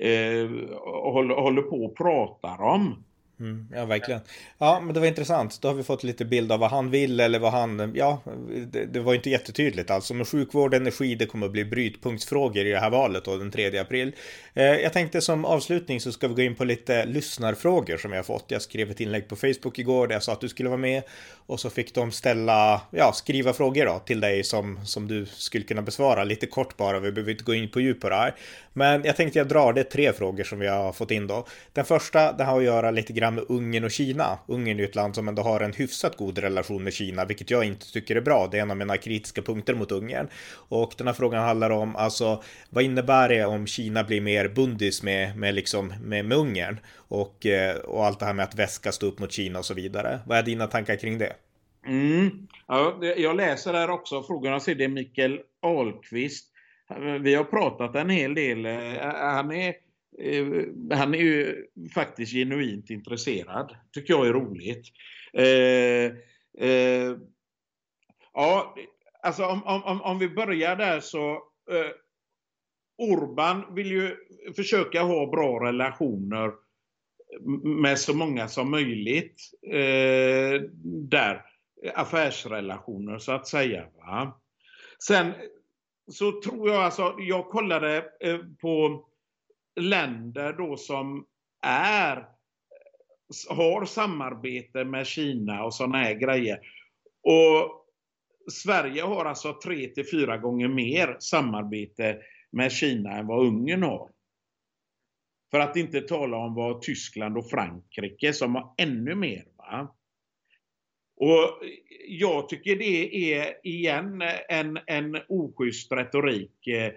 [0.00, 0.50] eh,
[0.84, 3.04] håller, håller på och pratar om.
[3.42, 4.20] Mm, ja, verkligen.
[4.58, 5.58] Ja, men det var intressant.
[5.62, 7.92] Då har vi fått lite bild av vad han vill eller vad han...
[7.94, 8.22] Ja,
[8.70, 10.14] det, det var inte jättetydligt alltså.
[10.14, 13.78] Men sjukvård, energi, det kommer att bli brytpunktsfrågor i det här valet då, den 3
[13.78, 14.12] april.
[14.54, 18.18] Eh, jag tänkte som avslutning så ska vi gå in på lite lyssnarfrågor som jag
[18.18, 18.44] har fått.
[18.48, 21.02] Jag skrev ett inlägg på Facebook igår där jag sa att du skulle vara med
[21.46, 25.64] och så fick de ställa, ja, skriva frågor då till dig som, som du skulle
[25.64, 27.00] kunna besvara lite kort bara.
[27.00, 28.34] Vi behöver inte gå in på djup på det här.
[28.72, 31.46] Men jag tänkte jag drar det tre frågor som vi har fått in då.
[31.72, 34.38] Den första, det har att göra lite grann med Ungern och Kina.
[34.46, 37.50] Ungern är ju ett land som ändå har en hyfsat god relation med Kina, vilket
[37.50, 38.48] jag inte tycker är bra.
[38.50, 40.28] Det är en av mina kritiska punkter mot Ungern.
[40.68, 45.02] Och den här frågan handlar om, alltså, vad innebär det om Kina blir mer bundis
[45.02, 46.80] med, med, liksom, med, med Ungern?
[46.96, 49.74] Och, eh, och allt det här med att väska stå upp mot Kina och så
[49.74, 50.20] vidare.
[50.26, 51.32] Vad är dina tankar kring det?
[51.86, 52.48] Mm.
[52.68, 56.48] Ja, jag läser här också frågorna, ser det är Mikael Ahlqvist.
[57.20, 58.66] Vi har pratat en hel del.
[58.66, 58.72] Eh,
[59.14, 59.74] Han är,
[60.18, 60.46] Eh,
[60.98, 63.76] han är ju faktiskt genuint intresserad.
[63.92, 64.86] tycker jag är roligt.
[65.32, 66.12] Eh,
[66.68, 67.16] eh,
[68.32, 68.74] ja,
[69.22, 71.32] alltså om, om, om vi börjar där så
[71.70, 71.90] eh,
[72.98, 74.16] Orban vill ju
[74.56, 76.52] försöka ha bra relationer
[77.64, 81.44] med så många som möjligt eh, där.
[81.94, 83.86] Affärsrelationer så att säga.
[83.96, 84.40] Va?
[85.06, 85.32] Sen
[86.12, 89.04] så tror jag alltså, jag kollade eh, på
[89.80, 91.26] länder då som
[91.66, 92.28] är
[93.48, 96.60] har samarbete med Kina och sådana här grejer.
[97.22, 97.86] Och
[98.52, 102.18] Sverige har alltså tre till fyra gånger mer samarbete
[102.50, 104.10] med Kina än vad Ungern har.
[105.50, 109.44] För att inte tala om vad Tyskland och Frankrike som har ännu mer.
[109.56, 109.94] Va?
[111.16, 111.62] Och
[112.08, 116.92] jag tycker det är igen en, en oschysst retorik eh,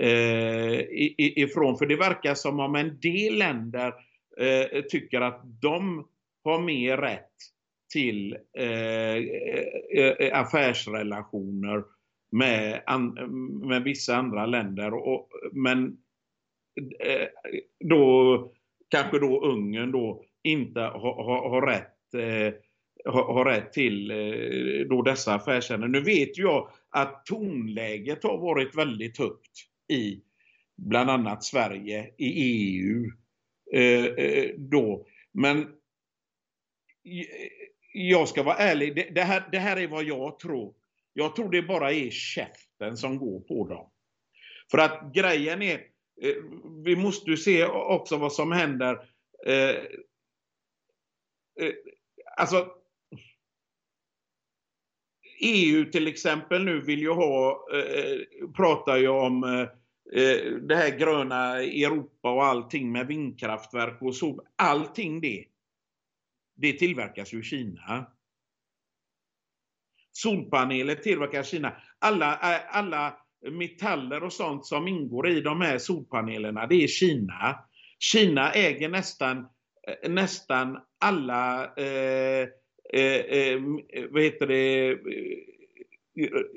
[0.00, 0.80] Eh,
[1.18, 3.94] ifrån, för det verkar som om en del länder
[4.40, 6.08] eh, tycker att de
[6.44, 7.32] har mer rätt
[7.92, 9.16] till eh,
[9.96, 11.84] eh, eh affärsrelationer
[12.32, 12.82] med,
[13.68, 14.94] med vissa andra länder.
[14.94, 15.96] Och, men
[17.00, 17.26] eh,
[17.84, 18.52] då
[18.88, 22.54] kanske då Ungern då inte har, har, har rätt eh,
[23.12, 25.92] har, rätt till eh, då dessa affärsämnen.
[25.92, 29.52] Nu vet jag att tonläget har varit väldigt högt
[29.88, 30.20] i
[30.76, 33.10] bland annat Sverige, i EU
[33.72, 35.06] eh, eh, då.
[35.32, 35.72] Men
[37.92, 40.74] jag ska vara ärlig, det, det, här, det här är vad jag tror.
[41.12, 43.90] Jag tror det bara är käften som går på dem.
[44.70, 45.74] För att grejen är,
[46.22, 46.34] eh,
[46.84, 49.08] vi måste ju se också vad som händer.
[49.46, 49.76] Eh,
[51.60, 51.72] eh,
[52.36, 52.68] alltså,
[55.38, 59.60] EU till exempel nu vill ju ha, eh, pratar ju om eh,
[60.20, 64.44] eh det här gröna Europa och allting med vindkraftverk och så.
[64.56, 65.44] Allting det,
[66.56, 68.06] det tillverkas ju i Kina.
[70.12, 71.76] Solpaneler tillverkas i Kina.
[71.98, 73.16] Alla, eh, alla
[73.50, 77.58] metaller och sånt som ingår i de här solpanelerna, det är Kina.
[77.98, 79.38] Kina äger nästan,
[79.88, 82.48] eh, nästan alla eh,
[82.92, 83.60] eh, eh
[84.10, 84.96] vad heter det, eh,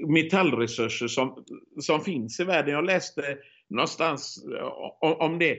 [0.07, 1.45] metallresurser som,
[1.79, 2.73] som finns i världen.
[2.73, 4.45] Jag läste någonstans
[4.99, 5.57] om, om det.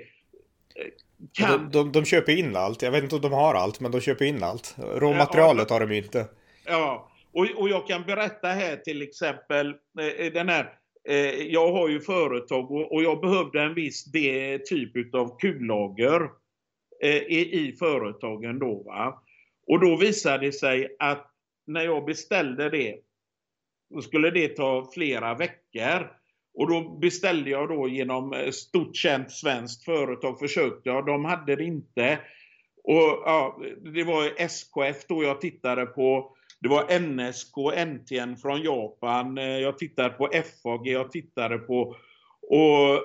[1.33, 1.71] Kan...
[1.71, 2.83] De, de, de, köper in allt.
[2.83, 4.77] Jag vet inte om de har allt, men de köper in allt.
[4.79, 6.27] Råmaterialet ja, har de inte.
[6.67, 9.69] Ja, och, och jag kan berätta här till exempel
[10.01, 10.77] eh, den här
[11.49, 14.05] jag har ju företag och, jag behövde en viss
[14.69, 16.29] typ av kullager
[17.29, 18.83] i företagen då.
[18.83, 19.23] Va?
[19.71, 21.27] Och då visade det sig att
[21.67, 22.97] när jag beställde det,
[23.95, 26.11] då skulle det ta flera veckor.
[26.55, 31.57] Och då beställde jag då genom eh, stort känt svenskt företag, försökte jag, de hade
[31.57, 32.19] det inte.
[32.85, 33.61] Och ja,
[33.95, 37.57] Det var SKF då jag tittade på, det var NSK,
[37.87, 40.29] NTN från Japan, eh, jag tittade på
[40.63, 41.97] FAG, jag tittade på
[42.43, 43.05] och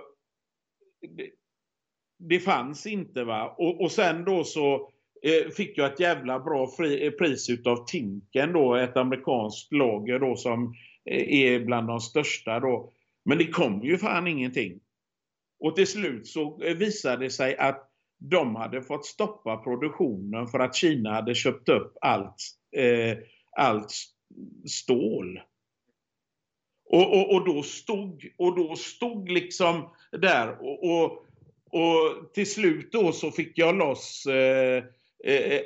[1.17, 1.29] det,
[2.19, 3.55] det fanns inte va.
[3.57, 4.91] Och, och sen då så
[5.25, 10.19] Eh, fick jag ett jävla bra fri, eh, pris utav Tinken då, ett amerikanskt lager
[10.19, 12.93] då som eh, är bland de största då.
[13.25, 14.79] Men det kom ju fan ingenting.
[15.59, 20.75] Och till slut så visade det sig att de hade fått stoppa produktionen för att
[20.75, 22.35] Kina hade köpt upp allt,
[22.77, 23.17] eh,
[23.57, 23.91] allt
[24.67, 25.39] stål.
[26.89, 31.25] Och, och, och, då stod, och då stod liksom där och, och,
[31.71, 34.83] och till slut då så fick jag loss Eh,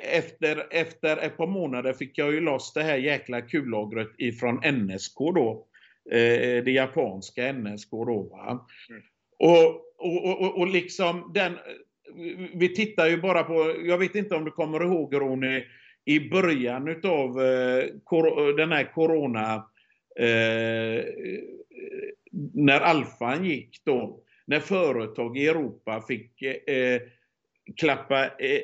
[0.00, 5.18] efter, efter ett par månader fick jag ju loss det här jäkla kullagret ifrån NSK
[5.18, 5.66] då.
[6.10, 8.38] Eh, det japanska NSK då.
[8.48, 8.60] Mm.
[9.38, 9.66] Och,
[9.98, 11.58] och, och, och liksom den,
[12.54, 15.64] vi tittar ju bara på, jag vet inte om du kommer ihåg Ronny,
[16.04, 17.84] i början utav eh,
[18.56, 19.54] den här corona,
[20.16, 21.04] eh,
[22.52, 27.00] när alfan gick då, när företag i Europa fick eh,
[27.76, 28.60] klappa, eh,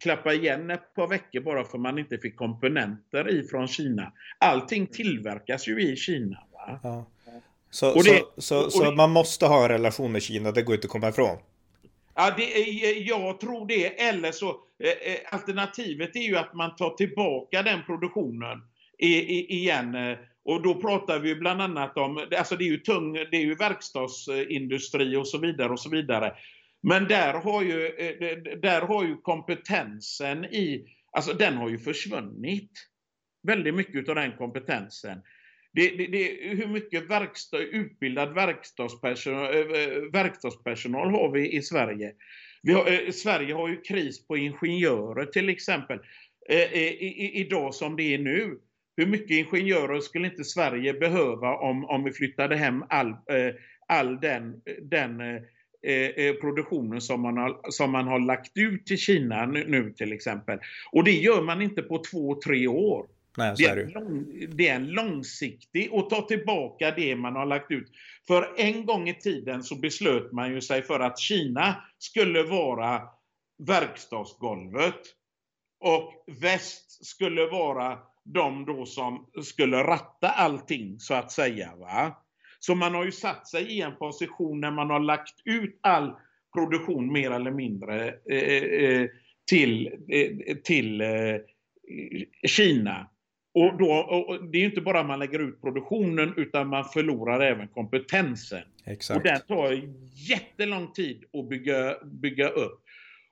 [0.00, 4.12] klappa igen ett par veckor bara för man inte fick komponenter ifrån Kina.
[4.38, 6.38] Allting tillverkas ju i Kina.
[6.82, 7.06] Ja.
[7.70, 10.74] Så, det, så, så, så det, man måste ha en relation med Kina, det går
[10.74, 11.38] inte att komma ifrån?
[12.14, 12.44] Ja, det,
[12.98, 14.00] jag tror det.
[14.00, 18.62] Eller så, eh, eh, alternativet är ju att man tar tillbaka den produktionen
[18.98, 20.16] i, i, igen.
[20.44, 23.54] Och då pratar vi bland annat om, alltså det är ju tung, det är ju
[23.54, 26.34] verkstadsindustri och så vidare och så vidare.
[26.82, 32.70] Men där har ju, eh, där har ju kompetensen i, alltså den har ju försvunnit.
[33.42, 35.18] Väldigt mycket av den kompetensen.
[35.72, 42.12] Det, det, det, hur mycket verkstad, utbildad verkstadspersonal, eh, verkstadspersonal har vi i Sverige?
[42.62, 45.98] Vi har, eh, Sverige har ju kris på ingenjörer till exempel.
[46.48, 48.58] Eh, i, idag som det är nu.
[48.96, 53.54] Hur mycket ingenjörer skulle inte Sverige behöva om, om vi flyttade hem all, eh,
[53.88, 55.42] all den, den eh,
[55.82, 60.12] eh, produktionen som man, har, som man har lagt ut till Kina nu, nu till
[60.12, 60.58] exempel.
[60.92, 63.06] Och det gör man inte på två, tre år.
[63.36, 67.46] Nej, det, är en lång, det är en långsiktig och ta tillbaka det man har
[67.46, 67.90] lagt ut.
[68.26, 73.02] För en gång i tiden så beslöt man ju sig för att Kina skulle vara
[73.66, 75.00] verkstadsgolvet
[75.80, 81.72] och väst skulle vara de då som skulle ratta allting så att säga.
[81.76, 82.21] Va?
[82.64, 86.12] Så man har ju satt sig i en position när man har lagt ut all
[86.54, 89.08] produktion mer eller mindre eh, eh,
[89.50, 91.36] till, eh, till eh,
[92.46, 93.08] Kina.
[93.54, 97.68] Och, då, och det är inte bara man lägger ut produktionen utan man förlorar även
[97.68, 98.62] kompetensen.
[98.86, 99.16] Exakt.
[99.16, 99.82] Och den tar
[100.28, 102.82] jättelång tid att bygga, bygga upp.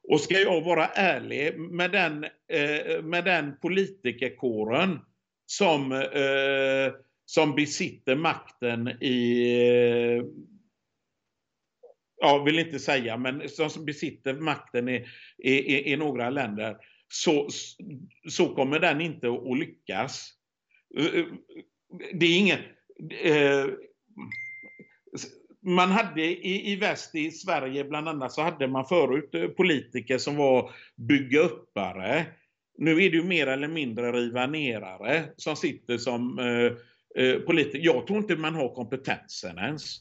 [0.08, 4.98] Och ska jag vara ärlig, med den, eh, med den politikerkåren
[5.46, 6.92] som, eh,
[7.30, 9.52] som besitter makten i,
[12.16, 15.06] jag vill inte säga, men som besitter makten i,
[15.38, 16.76] i, i några länder,
[17.08, 17.48] så,
[18.28, 20.32] så kommer den inte att lyckas.
[22.12, 22.60] Det är inget...
[23.22, 23.66] Eh,
[25.62, 30.18] man hade i, i väst, i Sverige bland annat, så hade man förut eh, politiker
[30.18, 32.26] som var bygga uppare.
[32.78, 36.72] Nu är det ju mer eller mindre riva nerare som sitter som Eh,
[37.46, 37.78] politiker.
[37.82, 39.96] Jag tror inte man har kompetensen ens.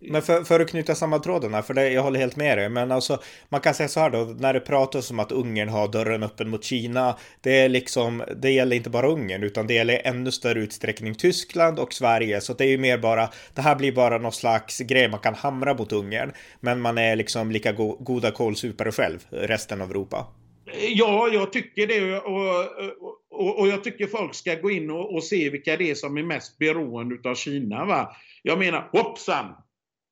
[0.00, 2.68] Men för, för, att knyta samman tråden här, för det, jag håller helt med dig,
[2.68, 5.88] men alltså man kan säga så här då, när det pratas om att Ungern har
[5.88, 10.00] dörren öppen mot Kina, det är liksom, det gäller inte bara Ungern, utan det gäller
[10.04, 13.92] ännu större utsträckning Tyskland och Sverige, så det är ju mer bara, det här blir
[13.92, 17.96] bara någon slags grej man kan hamra mot Ungern, men man är liksom lika go
[18.00, 20.26] goda kålsupare själv, resten av Europa.
[20.74, 22.18] Ja, jag tycker det.
[22.18, 25.94] Och, och, och jag tycker folk ska gå in och, och, se vilka det är
[25.94, 27.84] som är mest beroende av Kina.
[27.84, 28.16] Va?
[28.42, 29.54] Jag menar, hoppsan!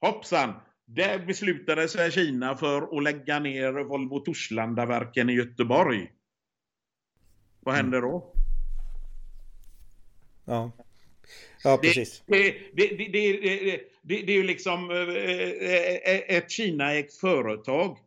[0.00, 0.52] Hoppsan!
[0.84, 6.10] Där beslutade sig Kina för att lägga ner Volvo Torslandaverken i Göteborg.
[7.60, 7.84] Vad mm.
[7.84, 8.32] händer då?
[10.44, 10.72] Ja,
[11.64, 12.22] ja precis.
[12.26, 13.08] Det, det, det,
[14.02, 14.90] det, det är ju liksom
[16.28, 17.98] ett Kina-ägt företag.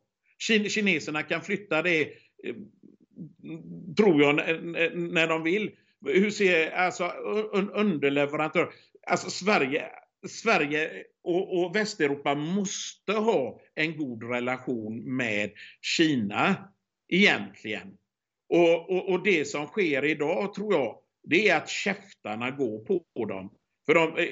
[0.70, 2.14] Kineserna kan flytta det
[2.44, 2.56] Eh,
[3.98, 4.36] tror jag,
[4.96, 5.72] när de vill.
[6.06, 7.04] Hur ser, alltså
[7.74, 8.74] underleverantör,
[9.08, 9.86] alltså Sverige,
[10.28, 16.56] Sverige och, och, Västeuropa måste ha en god relation med Kina
[17.08, 17.98] egentligen.
[18.50, 23.26] Och, och, och, det som sker idag tror jag, det är att käftarna går på
[23.26, 23.54] dem.
[23.86, 24.24] För de, eh,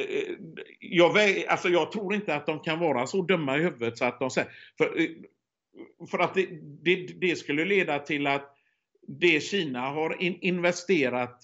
[0.00, 0.36] eh,
[0.80, 4.20] jag, alltså jag tror inte att de kan vara så dumma i huvudet så att
[4.20, 5.08] de säger, för
[6.10, 6.46] för att det,
[6.82, 8.56] det, det, skulle leda till att
[9.08, 11.40] det Kina har in, investerat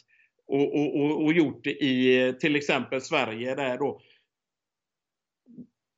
[0.46, 4.00] och, och, och, gjort i till exempel Sverige där då.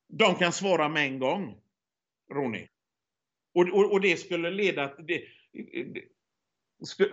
[0.08, 1.56] De kan svara med en gång,
[2.32, 2.66] Ronny.
[3.54, 5.06] Och, och, och det skulle leda till...
[5.06, 5.22] Det,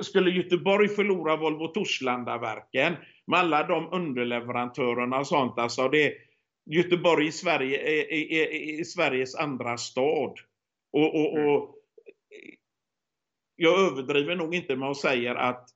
[0.04, 2.96] skulle Göteborg förlora Volvo Torslandaverken
[3.28, 6.14] med alla de underleverantörerna och sånt, alltså det,
[6.66, 10.34] Göteborg i Sverige är, är, är, är Sveriges andra stad.
[10.92, 11.50] Och, och, mm.
[11.50, 11.76] och,
[13.56, 15.70] jag överdriver nog inte med att säga att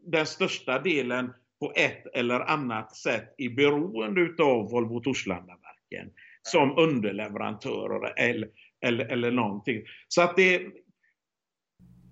[0.00, 8.14] den största delen på ett eller annat sätt är beroende av Volvo Torslandaverken som underleverantörer
[8.16, 8.48] eller,
[8.80, 9.82] eller, eller någonting.
[10.08, 10.62] Så att det,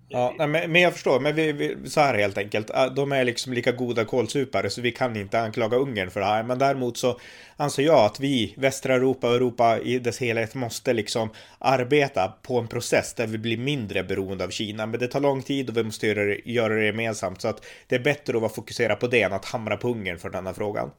[0.09, 2.69] Ja, men, men jag förstår, men vi, vi, så här helt enkelt.
[2.69, 6.25] Äh, de är liksom lika goda kolsupare så vi kan inte anklaga Ungern för det
[6.25, 6.43] här.
[6.43, 7.19] Men däremot så
[7.57, 11.29] anser jag att vi, västra Europa och Europa i dess helhet måste liksom
[11.59, 14.85] arbeta på en process där vi blir mindre beroende av Kina.
[14.85, 17.41] Men det tar lång tid och vi måste göra det, göra det gemensamt.
[17.41, 20.17] Så att det är bättre att vara fokuserad på det än att hamra på Ungern
[20.17, 20.91] för denna frågan.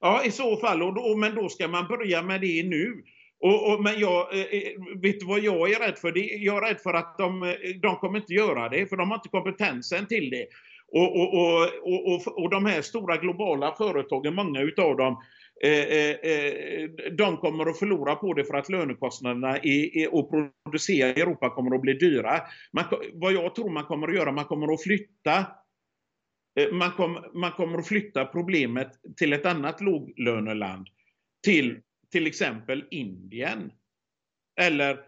[0.00, 0.82] Ja, i så fall.
[0.82, 3.02] Och då, men då ska man börja med det nu.
[3.42, 4.72] Och, och, men jag, eh, eh,
[5.02, 6.12] vet du vad jag är rädd för?
[6.44, 9.16] jag är rädd för att de, eh, de kommer inte göra det, för de har
[9.16, 10.46] inte kompetensen till det.
[10.92, 15.22] Och, och, och, och, och de här stora globala företagen, många utav dem,
[15.64, 16.16] eh,
[17.12, 20.08] de kommer att förlora på det för att lönekostnaderna i,
[20.64, 22.40] producera i Europa kommer att bli dyra.
[22.72, 25.46] Man, vad jag tror man kommer att göra, man kommer att flytta
[26.72, 30.86] man, kom, man kommer att flytta problemet till ett annat låglöneland.
[31.44, 31.80] Till
[32.12, 33.72] till exempel Indien.
[34.60, 34.98] Eller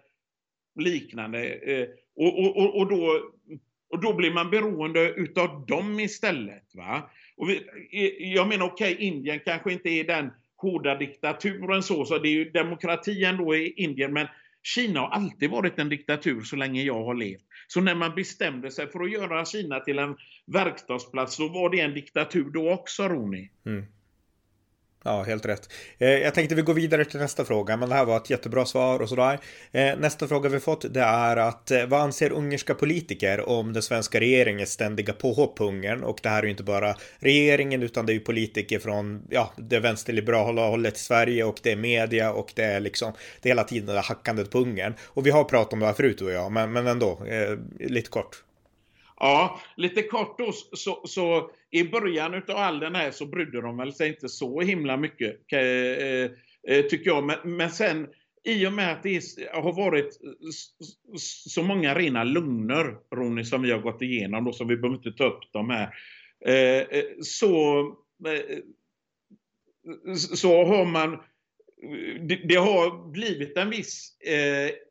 [0.80, 1.54] liknande.
[1.54, 3.30] Eh, och, och, och, då,
[3.90, 6.74] och då blir man beroende utav dem istället.
[6.74, 7.10] Va?
[7.36, 7.56] Och vi,
[7.92, 12.28] eh, jag menar okej, okay, Indien kanske inte är den hårda diktaturen så, så det
[12.28, 14.26] är ju demokrati ändå i Indien, men
[14.62, 17.44] Kina har alltid varit en diktatur så länge jag har levt.
[17.66, 21.80] Så när man bestämde sig för att göra Kina till en verkstadsplats så var det
[21.80, 23.50] en diktatur då också, Roni.
[23.66, 23.84] Mm.
[25.06, 25.72] Ja, helt rätt.
[25.98, 28.66] Eh, jag tänkte vi går vidare till nästa fråga, men det här var ett jättebra
[28.66, 29.38] svar och sådär.
[29.72, 33.82] Eh, nästa fråga vi fått det är att eh, vad anser ungerska politiker om den
[33.82, 36.02] svenska regeringens ständiga påhopp på Ungern?
[36.04, 39.52] Och det här är ju inte bara regeringen utan det är ju politiker från ja,
[39.56, 43.50] det vänsterliberala hållet i Sverige och det är media och det är liksom det är
[43.50, 44.94] hela tiden det hackandet på Ungern.
[45.04, 47.26] Och vi har pratat om det här förut du och jag, men, men ändå,
[47.78, 48.42] lite kort.
[49.20, 53.76] Ja, lite kort då så, så i början av all den här så brydde de
[53.76, 55.60] väl sig inte så himla mycket, eh,
[56.68, 57.24] eh, tycker jag.
[57.24, 58.08] Men, men sen
[58.44, 60.18] i och med att det har varit
[61.18, 65.12] så många rena lögner Ronny, som vi har gått igenom, då, så vi behöver inte
[65.12, 65.94] ta upp dem här,
[66.46, 67.90] eh, så,
[70.14, 71.18] så har man
[72.28, 74.18] det, det har blivit en viss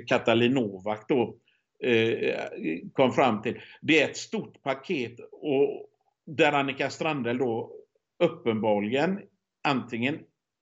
[0.08, 1.38] Katalin Novak då
[1.84, 2.46] Eh,
[2.94, 3.62] kom fram till.
[3.82, 5.90] Det är ett stort paket och
[6.26, 7.72] där Annika Strandhäll då
[8.20, 9.20] uppenbarligen
[9.64, 10.20] antingen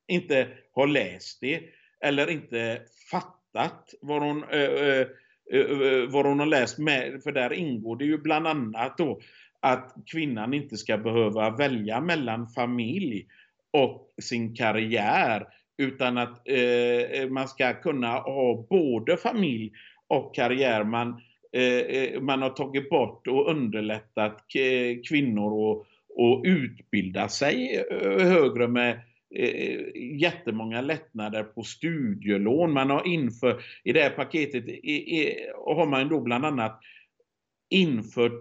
[0.07, 1.61] inte har läst det
[2.01, 5.07] eller inte fattat vad hon, äh, äh,
[6.09, 7.23] vad hon har läst med.
[7.23, 9.19] För där ingår det ju bland annat då
[9.59, 13.27] att kvinnan inte ska behöva välja mellan familj
[13.71, 15.47] och sin karriär
[15.77, 19.71] utan att eh, man ska kunna ha både familj
[20.07, 20.83] och karriär.
[20.83, 27.85] Man, eh, eh, man har tagit bort och underlättat eh, kvinnor att och utbilda sig
[27.91, 29.01] eh, högre med
[29.35, 29.79] eh,
[30.21, 32.71] jättemånga lättnader på studielån.
[32.71, 34.65] Man har infört, i det här paketet
[35.65, 36.79] har man då bland annat
[37.69, 38.39] infört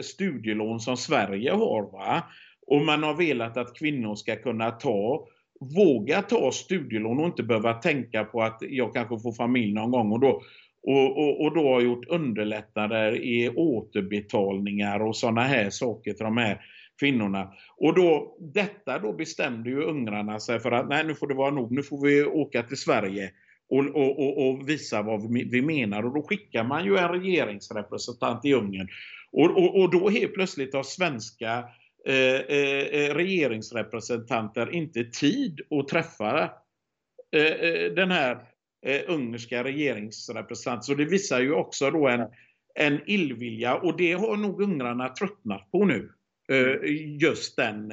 [0.00, 1.92] studielån som Sverige har.
[1.92, 2.22] Va?
[2.66, 5.28] Och man har velat att kvinnor ska kunna ta
[5.76, 10.12] våga ta studielån och inte behöva tänka på att jag kanske får familj någon gång
[10.12, 10.42] och då,
[10.82, 16.36] och, och, och då har gjort underlättnader i återbetalningar och sådana här saker till de
[16.36, 16.60] här
[17.00, 17.52] kvinnorna.
[17.76, 21.50] Och då, detta då bestämde ju ungrarna sig för att nej nu får det vara
[21.50, 23.30] nog, nu får vi åka till Sverige
[23.68, 26.02] och, och, och, visa vad vi, vi menar.
[26.02, 28.88] Och då skickar man ju en regeringsrepresentant i Ungern.
[29.32, 31.64] Och, och, då helt plötsligt har svenska eh,
[32.04, 36.50] Eh, eh, eh, regeringsrepresentanter inte tid att träffa
[37.94, 38.38] den här
[39.06, 40.82] ungerska regeringsrepresentanten.
[40.82, 42.26] Så det visar ju också då en,
[42.74, 46.12] en illvilja och det har nog ungrarna tröttnat på nu.
[47.20, 47.92] Just den,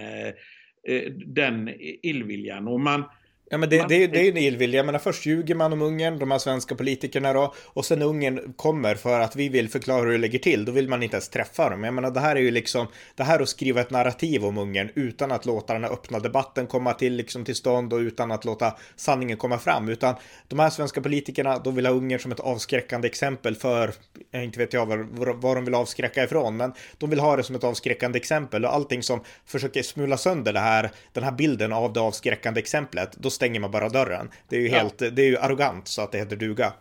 [1.26, 2.68] den illviljan.
[2.68, 3.04] Och man,
[3.52, 4.78] Ja, men det, det, det är ju en illvilja.
[4.78, 8.54] Jag menar, först ljuger man om Ungern, de här svenska politikerna då, och sen Ungern
[8.54, 11.30] kommer för att vi vill förklara hur det ligger till, då vill man inte ens
[11.30, 11.84] träffa dem.
[11.84, 14.90] Jag menar, det här är ju liksom, det här att skriva ett narrativ om Ungern
[14.96, 18.46] utan att låta den här öppna debatten komma till, liksom till stånd och utan att
[18.46, 20.16] låta sanningen komma fram, utan
[20.48, 23.94] de här svenska politikerna, de vill ha Ungern som ett avskräckande exempel för,
[24.32, 27.44] jag inte vet jag vad, vad de vill avskräcka ifrån, men de vill ha det
[27.44, 31.74] som ett avskräckande exempel och allting som försöker smula sönder det här, den här bilden
[31.74, 34.30] av det avskräckande exemplet, då stänger man bara dörren.
[34.50, 35.10] Det är ju helt, ja.
[35.10, 36.74] det är ju arrogant så att det heter duga.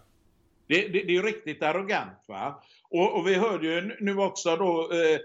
[0.66, 2.62] Det, det, det är ju riktigt arrogant va.
[2.90, 5.18] Och, och, vi hörde ju nu också då eh,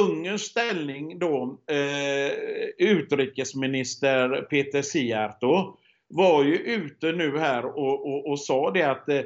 [0.00, 2.32] Ungerns ställning då, eh,
[2.78, 5.76] utrikesminister Peter Siarto
[6.08, 9.24] var ju ute nu här och, och, och sa det att eh,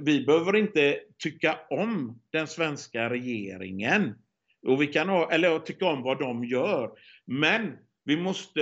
[0.00, 4.14] vi behöver inte tycka om den svenska regeringen.
[4.66, 6.90] Och vi kan ha, eller tycka om vad de gör.
[7.24, 7.72] Men
[8.04, 8.60] vi måste,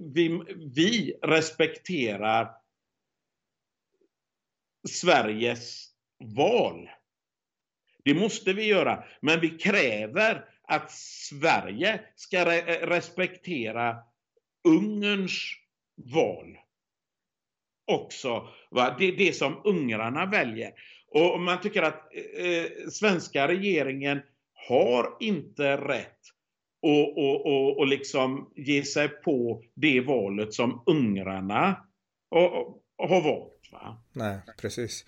[0.00, 0.42] vi,
[0.74, 2.50] vi respekterar
[4.88, 5.86] Sveriges
[6.36, 6.90] val.
[8.04, 9.04] Det måste vi göra.
[9.20, 13.96] Men vi kräver att Sverige ska re respektera
[14.68, 15.42] Ungerns
[15.96, 16.58] val.
[17.86, 18.48] Också.
[18.70, 18.96] Va?
[18.98, 20.72] Det är det som ungrarna väljer.
[21.06, 24.22] Och man tycker att eh, svenska regeringen
[24.68, 26.18] har inte rätt
[26.82, 31.76] och, och, och, och liksom ge sig på det valet som ungrarna
[32.98, 33.68] har valt.
[33.72, 34.02] Va?
[34.12, 35.04] Nej, precis.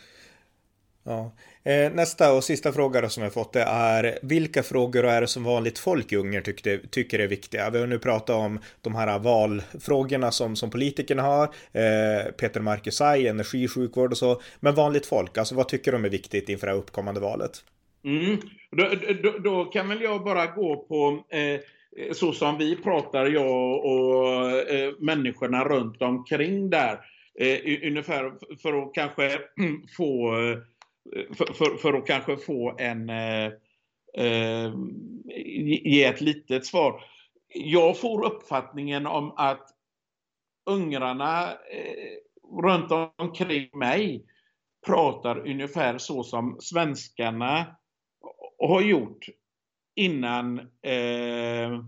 [1.05, 1.32] Ja.
[1.62, 5.44] Eh, nästa och sista fråga som jag fått det är vilka frågor är det som
[5.44, 7.70] vanligt folk i Ungern tycker, tycker är viktiga?
[7.70, 13.28] Vi har nu pratat om de här valfrågorna som, som politikerna har, eh, Peter Markusaj,
[13.28, 14.40] energi, sjukvård och så.
[14.61, 17.65] Men vanligt folk, alltså vad tycker de är viktigt inför det här uppkommande valet?
[18.04, 18.40] Mm.
[18.70, 18.88] Då,
[19.22, 21.60] då, då, kan väl jag bara gå på eh,
[22.12, 27.00] så som vi pratar, jag och eh, människorna runt omkring där.
[27.40, 30.58] Eh, ungefär för att kanske mm, få eh,
[31.34, 33.46] för, för, för, att kanske få en eh,
[34.18, 34.72] eh,
[35.82, 37.04] ge ett litet svar.
[37.48, 39.68] Jag får uppfattningen om att
[40.66, 44.24] ungrarna eh, runt omkring mig
[44.86, 47.76] pratar ungefär så som svenskarna
[48.62, 49.26] och har gjort
[49.97, 51.84] innan eh,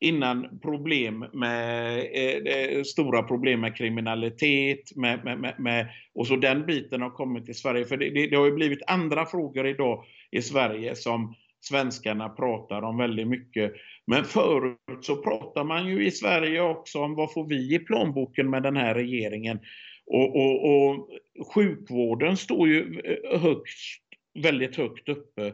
[0.00, 6.36] innan problem med eh, eh, stora problem med kriminalitet med, med, med, med, och så
[6.36, 7.84] den biten har kommit till Sverige.
[7.84, 12.82] För det, det, det har ju blivit andra frågor idag i Sverige som svenskarna pratar
[12.82, 13.72] om väldigt mycket.
[14.06, 18.50] Men förut så pratar man ju i Sverige också om vad får vi i plånboken
[18.50, 19.60] med den här regeringen.
[20.06, 21.08] Och, och, och
[21.54, 24.03] sjukvården står ju eh, högst,
[24.34, 25.46] väldigt högt uppe.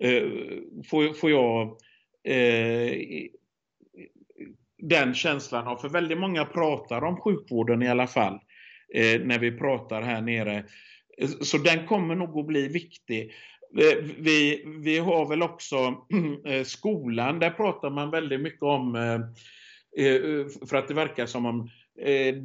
[0.00, 0.28] Eh,
[0.90, 1.76] får, får jag
[2.24, 2.92] eh,
[4.78, 8.38] den känslan av, för väldigt många pratar om sjukvården i alla fall,
[8.94, 10.64] eh, när vi pratar här nere.
[11.40, 13.32] Så den kommer nog att bli viktig.
[13.78, 15.76] Eh, vi, vi har väl också
[16.46, 21.68] eh, skolan, där pratar man väldigt mycket om, eh, för att det verkar som om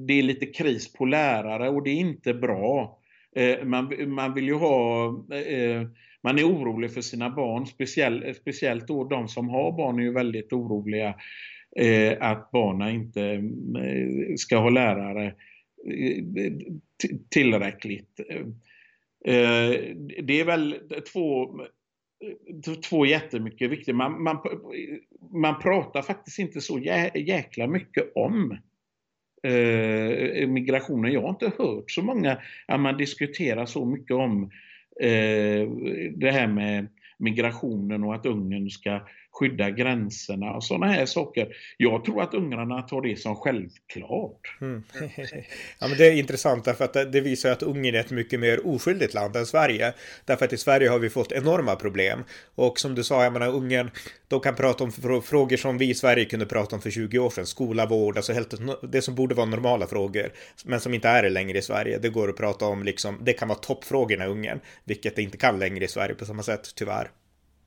[0.08, 3.00] det är lite kris på lärare och det är inte bra.
[3.36, 5.88] Eh, man, man vill ju ha eh,
[6.26, 10.12] man är orolig för sina barn, speciellt, speciellt då de som har barn är ju
[10.12, 11.16] väldigt oroliga
[11.76, 15.26] eh, att barnen inte eh, ska ha lärare
[15.88, 16.54] eh,
[17.30, 18.20] tillräckligt.
[19.26, 20.76] Eh, det är väl
[21.14, 21.60] två,
[22.90, 23.96] två jättemycket viktiga.
[23.96, 24.38] Man, man,
[25.34, 26.80] man pratar faktiskt inte så
[27.16, 28.58] jäkla mycket om
[29.46, 31.12] eh, migrationen.
[31.12, 34.52] Jag har inte hört så många att man diskuterar så mycket om
[35.02, 35.70] eh,
[36.16, 39.00] det här med migrationen och att Ungern ska
[39.40, 41.48] skydda gränserna och sådana här saker.
[41.78, 44.58] Jag tror att ungrarna tar det som självklart.
[44.62, 44.84] Mm.
[45.80, 48.68] ja, men det är intressant därför att det visar att Ungern är ett mycket mer
[48.68, 49.94] oskyldigt land än Sverige.
[50.26, 52.24] Därför att i Sverige har vi fått enorma problem.
[52.56, 53.92] Och som du sa, jag menar Ungern,
[54.28, 54.92] de kan prata om
[55.22, 57.46] frågor som vi i Sverige kunde prata om för 20 år sedan.
[57.46, 58.54] Skola, vård, alltså helt,
[58.84, 60.32] det som borde vara normala frågor.
[60.66, 61.98] Men som inte är det längre i Sverige.
[61.98, 64.60] Det går att prata om liksom, det kan vara toppfrågorna i Ungern.
[64.84, 67.12] Vilket det inte kan längre i Sverige på samma sätt, tyvärr.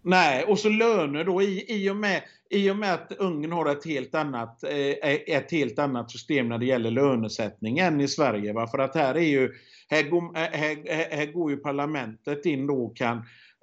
[0.02, 3.66] Nej, och så löner då i, i, och med, i och med att Ungern har
[3.66, 8.08] ett helt, annat, eh, eh ett helt annat system när det gäller lönesättning än i
[8.08, 8.52] Sverige.
[8.52, 8.66] Va?
[8.66, 9.52] För att här är ju,
[9.88, 13.16] här går, eh, här, här går ju parlamentet in då och kan,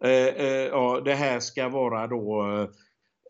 [0.04, 2.44] eh, eh, ja det här ska vara då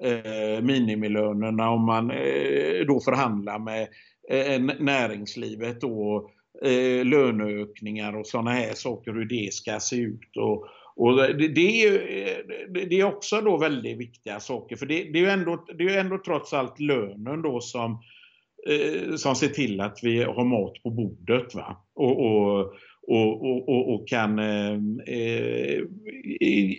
[0.03, 3.87] eh, minimilönerna om man eh, då förhandlar med
[4.29, 6.29] eh, näringslivet då,
[6.63, 10.37] eh, löneökningar och sådana här saker, hur det ska se ut.
[10.37, 15.03] Och, och det, det, är, eh, det är också då väldigt viktiga saker, för det,
[15.03, 17.91] det är ju ändå, det är ändå trots allt lönen då som,
[18.69, 21.55] eh, som ser till att vi har mat på bordet.
[21.55, 21.77] Va?
[21.95, 22.73] Och, och,
[23.07, 24.73] och, och, och kan eh,
[25.07, 25.81] eh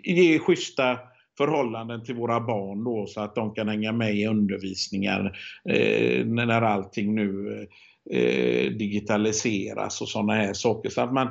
[0.05, 0.99] ge schyssta
[1.39, 5.39] förhållanden till våra barn då så att de kan hänga med i undervisningar
[5.69, 7.67] eh, när allting nu
[8.11, 10.91] eh, digitaliseras och sådana här saker.
[10.91, 11.29] Så att man,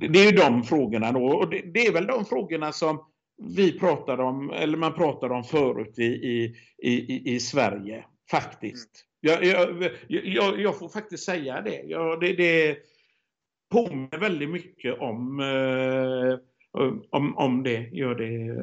[0.00, 1.26] det, är ju de frågorna då.
[1.26, 3.04] Och det, det, är väl de frågorna som
[3.42, 9.06] vi pratade om, eller man pratade om förut i, i, i, i Sverige, faktiskt.
[9.20, 11.82] Jag, jag, jag, jag, får faktiskt säga det.
[11.82, 12.76] Jag, det, det
[13.72, 16.38] påminner väldigt mycket om, eh,
[17.10, 18.54] om, om det, gör det,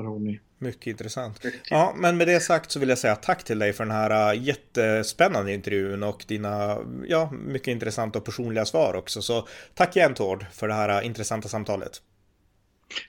[0.00, 0.38] Ronny.
[0.62, 1.44] Mycket intressant.
[1.70, 4.32] Ja, men med det sagt så vill jag säga tack till dig för den här
[4.32, 9.22] äh, jättespännande intervjun och dina, ja, mycket intressanta och personliga svar också.
[9.22, 12.02] Så tack igen Tord för det här äh, intressanta samtalet.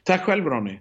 [0.04, 0.80] Tack själv Ronny.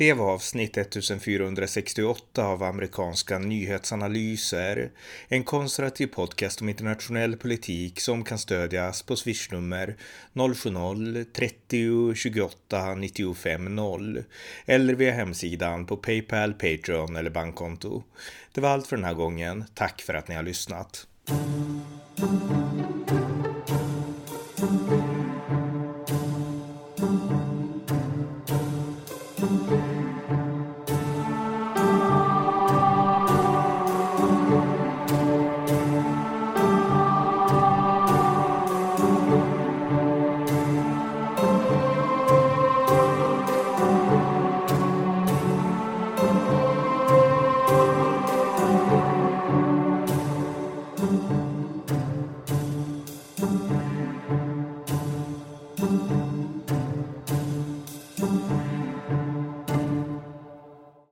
[0.00, 4.90] Det var avsnitt 1468 av amerikanska nyhetsanalyser.
[5.28, 9.96] En konservativ podcast om internationell politik som kan stödjas på swishnummer
[10.34, 14.24] 070-30 28 95 0
[14.66, 18.02] eller via hemsidan på Paypal, Patreon eller bankkonto.
[18.52, 19.64] Det var allt för den här gången.
[19.74, 21.06] Tack för att ni har lyssnat.